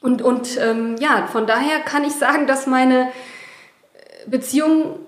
[0.00, 3.10] Und, und ähm, ja, von daher kann ich sagen, dass meine äh,
[4.26, 5.00] Beziehung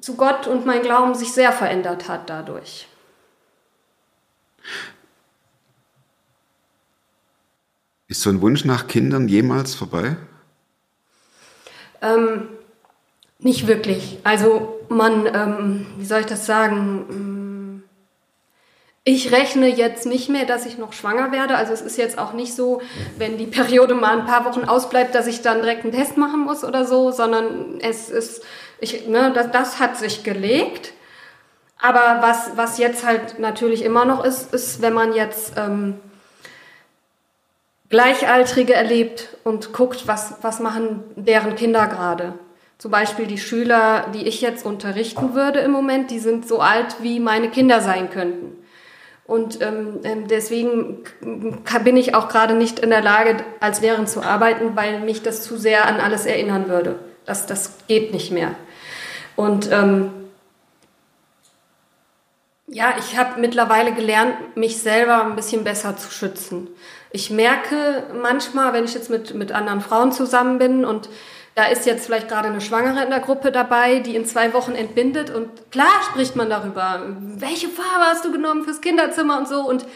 [0.00, 2.88] zu Gott und mein Glauben sich sehr verändert hat dadurch.
[8.08, 10.16] Ist so ein Wunsch nach Kindern jemals vorbei?
[12.02, 12.48] Ähm,
[13.38, 14.18] nicht wirklich.
[14.22, 17.82] Also man, ähm, wie soll ich das sagen,
[19.08, 21.56] ich rechne jetzt nicht mehr, dass ich noch schwanger werde.
[21.56, 22.82] Also es ist jetzt auch nicht so,
[23.18, 26.40] wenn die Periode mal ein paar Wochen ausbleibt, dass ich dann direkt einen Test machen
[26.40, 28.42] muss oder so, sondern es ist,
[28.80, 30.92] ich, ne, das, das hat sich gelegt.
[31.78, 36.00] Aber was, was jetzt halt natürlich immer noch ist, ist, wenn man jetzt ähm,
[37.88, 42.34] Gleichaltrige erlebt und guckt, was, was machen deren Kinder gerade.
[42.78, 46.96] Zum Beispiel die Schüler, die ich jetzt unterrichten würde im Moment, die sind so alt,
[47.00, 48.58] wie meine Kinder sein könnten.
[49.24, 54.22] Und ähm, ähm deswegen bin ich auch gerade nicht in der Lage, als Lehrerin zu
[54.22, 56.98] arbeiten, weil mich das zu sehr an alles erinnern würde.
[57.24, 58.54] Das, das geht nicht mehr.
[59.36, 60.10] Und ähm,
[62.68, 66.68] ja, ich habe mittlerweile gelernt, mich selber ein bisschen besser zu schützen.
[67.10, 71.08] Ich merke manchmal, wenn ich jetzt mit, mit anderen Frauen zusammen bin und
[71.54, 74.72] da ist jetzt vielleicht gerade eine Schwangere in der Gruppe dabei, die in zwei Wochen
[74.72, 79.66] entbindet und klar spricht man darüber, welche Farbe hast du genommen fürs Kinderzimmer und so
[79.66, 79.86] und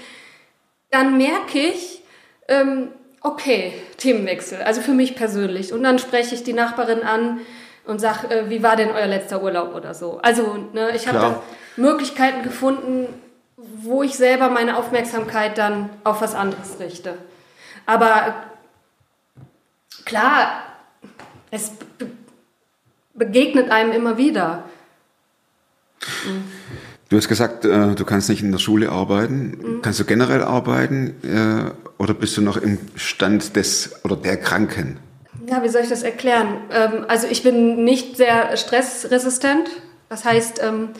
[0.90, 2.02] dann merke ich,
[2.48, 2.88] ähm,
[3.20, 7.40] okay, Themenwechsel, also für mich persönlich und dann spreche ich die Nachbarin an
[7.90, 10.18] und sage, äh, wie war denn euer letzter Urlaub oder so.
[10.22, 11.40] Also ne, ich habe
[11.76, 13.08] Möglichkeiten gefunden,
[13.56, 17.14] wo ich selber meine Aufmerksamkeit dann auf was anderes richte.
[17.86, 18.34] Aber
[20.04, 20.62] klar,
[21.50, 21.72] es
[23.14, 24.64] begegnet einem immer wieder.
[27.08, 29.58] Du hast gesagt, äh, du kannst nicht in der Schule arbeiten.
[29.60, 29.82] Mhm.
[29.82, 34.98] Kannst du generell arbeiten äh, oder bist du noch im Stand des oder der Kranken?
[35.46, 36.58] Ja, wie soll ich das erklären?
[36.72, 39.70] Ähm, also ich bin nicht sehr stressresistent.
[40.08, 40.90] Das heißt, ähm,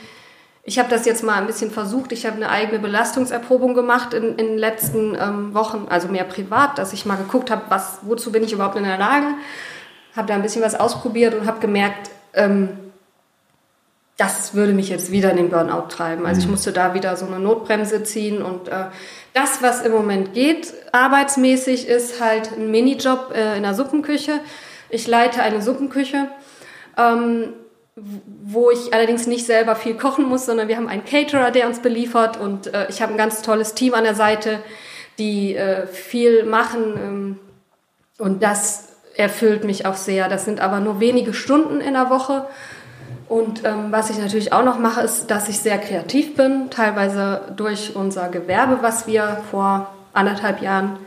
[0.62, 2.12] ich habe das jetzt mal ein bisschen versucht.
[2.12, 6.78] Ich habe eine eigene Belastungserprobung gemacht in, in den letzten ähm, Wochen, also mehr privat,
[6.78, 7.62] dass ich mal geguckt habe,
[8.02, 9.26] wozu bin ich überhaupt in der Lage
[10.16, 12.70] habe da ein bisschen was ausprobiert und habe gemerkt, ähm,
[14.20, 16.26] das würde mich jetzt wieder in den Burnout treiben.
[16.26, 16.52] Also ich mhm.
[16.52, 18.84] musste da wieder so eine Notbremse ziehen und äh,
[19.32, 24.40] das, was im Moment geht, arbeitsmäßig, ist halt ein Minijob äh, in der Suppenküche.
[24.90, 26.28] Ich leite eine Suppenküche,
[26.98, 27.54] ähm,
[27.96, 31.80] wo ich allerdings nicht selber viel kochen muss, sondern wir haben einen Caterer, der uns
[31.80, 34.60] beliefert und äh, ich habe ein ganz tolles Team an der Seite,
[35.18, 37.38] die äh, viel machen ähm,
[38.18, 40.28] und das erfüllt mich auch sehr.
[40.28, 42.46] Das sind aber nur wenige Stunden in der Woche.
[43.30, 47.42] Und ähm, was ich natürlich auch noch mache, ist, dass ich sehr kreativ bin, teilweise
[47.56, 50.98] durch unser Gewerbe, was wir vor anderthalb Jahren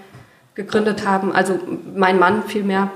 [0.55, 1.59] gegründet haben, also
[1.93, 2.91] mein Mann vielmehr,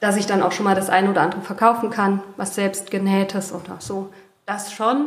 [0.00, 3.52] dass ich dann auch schon mal das eine oder andere verkaufen kann, was selbst genähtes
[3.52, 4.10] oder so.
[4.44, 5.06] Das schon.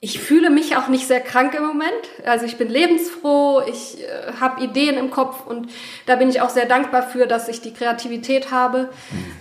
[0.00, 1.92] Ich fühle mich auch nicht sehr krank im Moment.
[2.26, 5.70] Also ich bin lebensfroh, ich äh, habe Ideen im Kopf und
[6.06, 8.88] da bin ich auch sehr dankbar für, dass ich die Kreativität habe.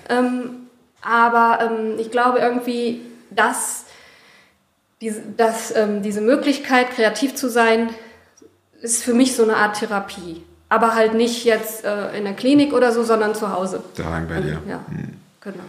[0.08, 0.68] Ähm,
[1.02, 3.02] aber ähm, ich glaube irgendwie,
[3.36, 3.86] dass,
[5.02, 7.90] diese, dass ähm, diese Möglichkeit, kreativ zu sein,
[8.82, 10.44] ist für mich so eine Art Therapie.
[10.70, 13.84] Aber halt nicht jetzt äh, in der Klinik oder so, sondern zu Hause.
[13.96, 14.62] Daheim bei dir.
[14.68, 15.14] Ja, hm.
[15.42, 15.64] genau.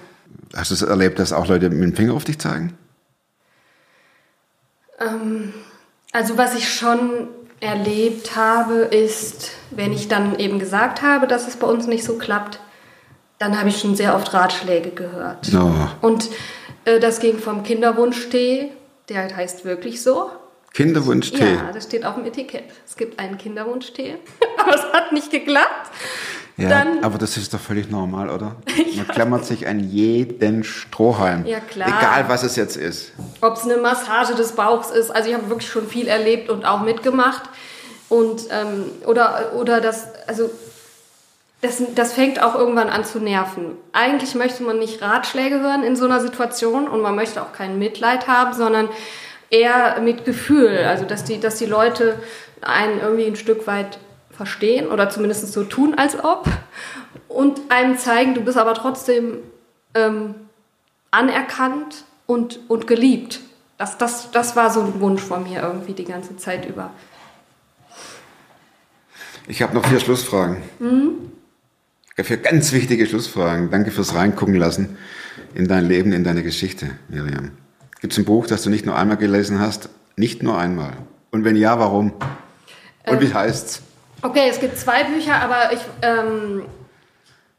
[0.56, 2.76] Hast du es erlebt, dass auch Leute mit dem Finger auf dich zeigen?
[5.00, 5.52] Ähm,
[6.12, 7.28] also was ich schon
[7.60, 12.18] erlebt habe, ist, wenn ich dann eben gesagt habe, dass es bei uns nicht so
[12.18, 12.60] klappt,
[13.38, 15.50] dann habe ich schon sehr oft Ratschläge gehört.
[15.54, 15.88] Oh.
[16.06, 16.28] Und
[16.84, 18.70] das ging vom Kinderwunschtee,
[19.08, 20.30] der heißt wirklich so.
[20.72, 21.54] Kinderwunschtee?
[21.54, 22.64] Ja, das steht auf dem Etikett.
[22.86, 24.16] Es gibt einen Kinderwunschtee,
[24.58, 25.90] aber es hat nicht geklappt.
[26.56, 28.56] Ja, dann, aber das ist doch völlig normal, oder?
[28.96, 31.46] Man klammert sich an jeden Strohhalm.
[31.46, 31.88] Ja, klar.
[31.88, 33.12] Egal, was es jetzt ist.
[33.40, 35.10] Ob es eine Massage des Bauchs ist.
[35.10, 37.42] Also ich habe wirklich schon viel erlebt und auch mitgemacht.
[38.08, 40.48] Und, ähm, oder, oder das, also
[41.64, 43.78] das, das fängt auch irgendwann an zu nerven.
[43.92, 47.78] Eigentlich möchte man nicht Ratschläge hören in so einer Situation und man möchte auch kein
[47.78, 48.90] Mitleid haben, sondern
[49.48, 50.84] eher mit Gefühl.
[50.86, 52.18] Also dass die, dass die Leute
[52.60, 53.98] einen irgendwie ein Stück weit
[54.30, 56.46] verstehen oder zumindest so tun, als ob
[57.28, 59.38] und einem zeigen, du bist aber trotzdem
[59.94, 60.34] ähm,
[61.10, 63.40] anerkannt und, und geliebt.
[63.78, 66.90] Das, das, das war so ein Wunsch von mir irgendwie die ganze Zeit über.
[69.46, 70.62] Ich habe noch vier Schlussfragen.
[70.78, 71.32] Mhm.
[72.16, 73.70] Vier ganz wichtige Schlussfragen.
[73.70, 74.96] Danke fürs Reingucken lassen
[75.54, 77.50] in dein Leben, in deine Geschichte, Miriam.
[78.00, 79.88] Gibt es ein Buch, das du nicht nur einmal gelesen hast?
[80.16, 80.92] Nicht nur einmal.
[81.32, 82.12] Und wenn ja, warum?
[83.06, 83.82] Und ähm, wie heißt's?
[84.22, 86.62] Okay, es gibt zwei Bücher, aber ich, ähm,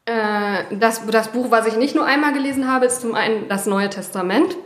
[0.06, 3.66] äh, das, das Buch, was ich nicht nur einmal gelesen habe, ist zum einen das
[3.66, 4.56] Neue Testament.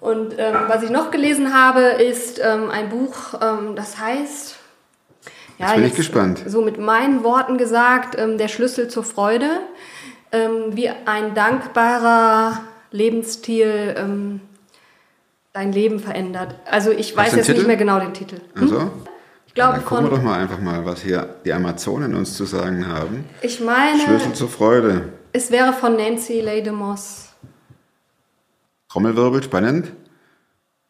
[0.00, 4.59] Und ähm, was ich noch gelesen habe, ist ähm, ein Buch, ähm, das heißt,
[5.60, 6.42] ja, jetzt bin ich gespannt.
[6.46, 9.60] So mit meinen Worten gesagt, ähm, der Schlüssel zur Freude,
[10.32, 13.94] ähm, wie ein dankbarer Lebensstil
[15.52, 16.54] dein Leben verändert.
[16.70, 17.58] Also ich weiß jetzt Titel?
[17.58, 18.36] nicht mehr genau den Titel.
[18.54, 18.62] Hm?
[18.62, 18.90] Also,
[19.46, 22.44] Ich glaube dann gucken wir doch mal einfach mal, was hier die Amazonen uns zu
[22.44, 23.24] sagen haben.
[23.42, 25.08] ich meine, Schlüssel zur Freude.
[25.32, 27.28] es wäre von Nancy Lady Moss.
[28.88, 29.92] Trommelwirbel, spannend.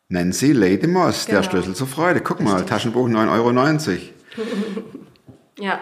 [0.08, 1.50] Nancy Lady Moss, der Genau.
[1.50, 2.20] Schlüssel zur Freude.
[2.20, 3.50] Guck mal, Taschenbuch 9,90 Euro.
[5.58, 5.80] Ja,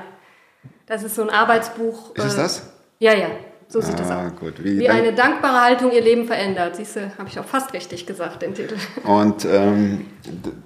[0.87, 2.15] das ist so ein Arbeitsbuch.
[2.17, 2.73] Ist es äh, das?
[2.99, 3.29] Ja, ja,
[3.69, 4.33] so sieht das Ah, aus.
[4.41, 4.55] gut.
[4.65, 6.75] Wie dann- eine dankbare Haltung ihr Leben verändert.
[6.77, 8.77] Siehst du, habe ich auch fast richtig gesagt, den Titel.
[9.05, 10.07] Und ähm,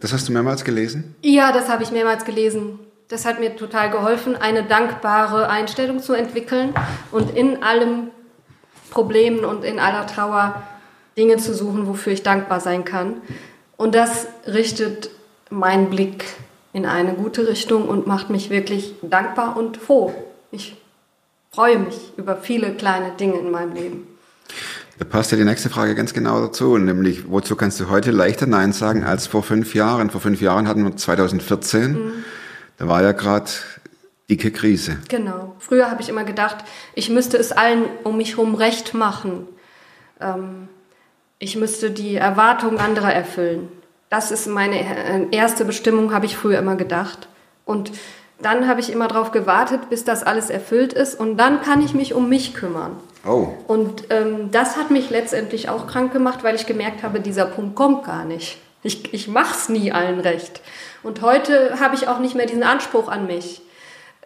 [0.00, 1.14] das hast du mehrmals gelesen?
[1.22, 2.78] Ja, das habe ich mehrmals gelesen.
[3.08, 6.72] Das hat mir total geholfen, eine dankbare Einstellung zu entwickeln
[7.10, 8.08] und in allem
[8.90, 10.62] Problemen und in aller Trauer
[11.18, 13.20] Dinge zu suchen, wofür ich dankbar sein kann.
[13.76, 15.10] Und das richtet
[15.50, 16.24] meinen Blick
[16.72, 20.14] in eine gute Richtung und macht mich wirklich dankbar und froh.
[20.50, 20.76] Ich
[21.50, 24.06] freue mich über viele kleine Dinge in meinem Leben.
[24.98, 28.46] Da passt ja die nächste Frage ganz genau dazu, nämlich wozu kannst du heute leichter
[28.46, 30.10] Nein sagen als vor fünf Jahren?
[30.10, 32.12] Vor fünf Jahren hatten wir 2014, Mhm.
[32.78, 33.50] da war ja gerade
[34.30, 34.98] dicke Krise.
[35.08, 35.56] Genau.
[35.58, 36.58] Früher habe ich immer gedacht,
[36.94, 39.46] ich müsste es allen um mich herum recht machen.
[40.20, 40.68] Ähm,
[41.38, 43.68] ich müsste die Erwartungen anderer erfüllen.
[44.12, 47.28] Das ist meine äh, erste Bestimmung, habe ich früher immer gedacht.
[47.64, 47.92] Und
[48.42, 51.18] dann habe ich immer darauf gewartet, bis das alles erfüllt ist.
[51.18, 52.98] Und dann kann ich mich um mich kümmern.
[53.26, 57.46] Oh, Und ähm, das hat mich letztendlich auch krank gemacht, weil ich gemerkt habe, dieser
[57.46, 58.58] Punkt kommt gar nicht.
[58.82, 60.60] Ich, ich mache es nie allen recht.
[61.02, 63.62] Und heute habe ich auch nicht mehr diesen Anspruch an mich,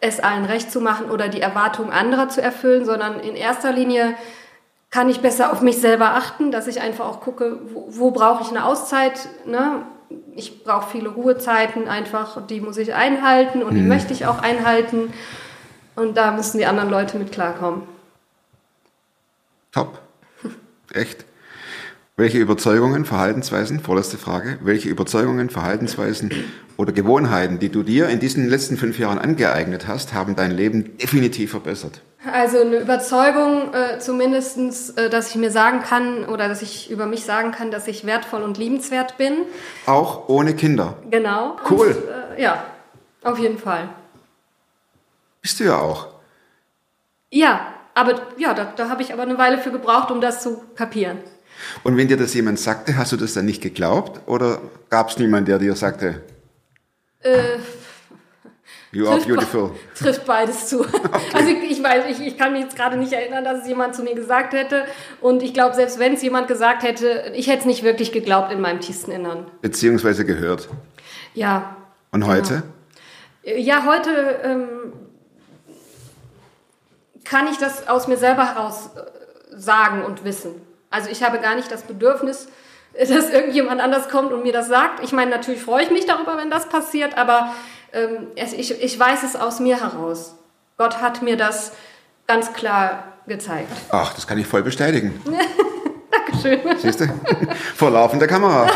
[0.00, 4.16] es allen recht zu machen oder die Erwartungen anderer zu erfüllen, sondern in erster Linie
[4.90, 8.42] kann ich besser auf mich selber achten, dass ich einfach auch gucke, wo, wo brauche
[8.42, 9.28] ich eine Auszeit.
[9.44, 9.82] Ne?
[10.34, 15.12] Ich brauche viele Ruhezeiten einfach, die muss ich einhalten und die möchte ich auch einhalten.
[15.96, 17.82] Und da müssen die anderen Leute mit klarkommen.
[19.72, 19.98] top.
[20.92, 21.24] Echt.
[22.18, 26.32] Welche Überzeugungen, Verhaltensweisen, vorletzte Frage, welche Überzeugungen, Verhaltensweisen
[26.78, 30.96] oder Gewohnheiten, die du dir in diesen letzten fünf Jahren angeeignet hast, haben dein Leben
[30.96, 32.00] definitiv verbessert?
[32.32, 37.04] Also eine Überzeugung äh, zumindestens, äh, dass ich mir sagen kann oder dass ich über
[37.04, 39.34] mich sagen kann, dass ich wertvoll und liebenswert bin.
[39.84, 40.96] Auch ohne Kinder.
[41.10, 41.58] Genau.
[41.68, 41.88] Cool.
[41.88, 42.64] Und, äh, ja,
[43.24, 43.90] auf jeden Fall.
[45.42, 46.06] Bist du ja auch.
[47.30, 50.62] Ja, aber ja, da, da habe ich aber eine Weile für gebraucht, um das zu
[50.76, 51.18] kapieren.
[51.84, 54.20] Und wenn dir das jemand sagte, hast du das dann nicht geglaubt?
[54.28, 56.22] Oder gab es niemanden, der dir sagte,
[57.20, 57.58] Äh,
[58.92, 59.70] you are be- beautiful?
[59.98, 60.84] Trifft beides zu.
[61.32, 63.94] Also ich, ich weiß, ich, ich kann mich jetzt gerade nicht erinnern, dass es jemand
[63.94, 64.84] zu mir gesagt hätte.
[65.20, 68.52] Und ich glaube, selbst wenn es jemand gesagt hätte, ich hätte es nicht wirklich geglaubt
[68.52, 69.46] in meinem tiefsten Innern.
[69.62, 70.68] Beziehungsweise gehört.
[71.34, 71.76] Ja,
[72.12, 72.62] Und heute?
[73.44, 74.10] Ja, heute
[74.42, 74.68] ähm,
[77.24, 80.54] kann ich das aus mir selber heraus äh, sagen und wissen.
[80.90, 82.48] Also ich habe gar nicht das Bedürfnis,
[82.98, 85.02] dass irgendjemand anders kommt und mir das sagt.
[85.02, 87.54] Ich meine, natürlich freue ich mich darüber, wenn das passiert, aber
[87.92, 90.34] ähm, ich, ich weiß es aus mir heraus.
[90.78, 91.72] Gott hat mir das
[92.26, 93.72] ganz klar gezeigt.
[93.90, 95.20] Ach, das kann ich voll bestätigen.
[96.10, 96.60] Dankeschön.
[96.78, 97.06] Siehst du?
[97.74, 98.68] Vor laufender Kamera.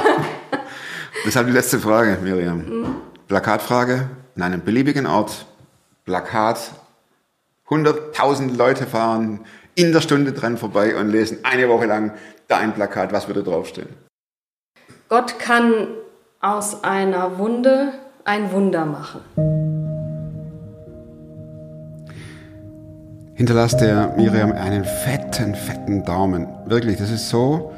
[1.24, 3.02] Deshalb die letzte Frage, Miriam.
[3.28, 5.46] Plakatfrage an einem beliebigen Ort.
[6.04, 6.58] Plakat.
[7.68, 9.46] 100.000 Leute fahren
[9.80, 12.12] in der Stunde dran vorbei und lesen eine Woche lang
[12.48, 13.12] dein Plakat.
[13.12, 13.88] Was würde draufstehen?
[15.08, 15.88] Gott kann
[16.40, 17.92] aus einer Wunde
[18.24, 19.20] ein Wunder machen.
[23.34, 26.46] Hinterlass der Miriam einen fetten, fetten Daumen.
[26.66, 27.72] Wirklich, das ist so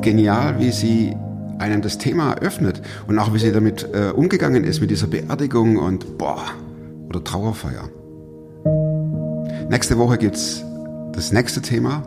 [0.00, 1.14] genial, wie sie
[1.58, 5.76] einem das Thema öffnet und auch wie sie damit äh, umgegangen ist mit dieser Beerdigung
[5.76, 6.42] und boah,
[7.08, 7.88] oder Trauerfeier.
[9.68, 10.64] Nächste Woche gibt es
[11.12, 12.02] das nächste Thema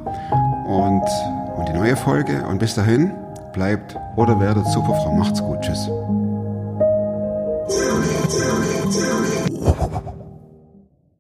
[0.68, 1.04] und,
[1.58, 2.46] und die neue Folge.
[2.48, 3.12] Und bis dahin,
[3.54, 5.16] bleibt oder werdet super, Frau.
[5.16, 5.62] Macht's gut.
[5.62, 5.90] Tschüss.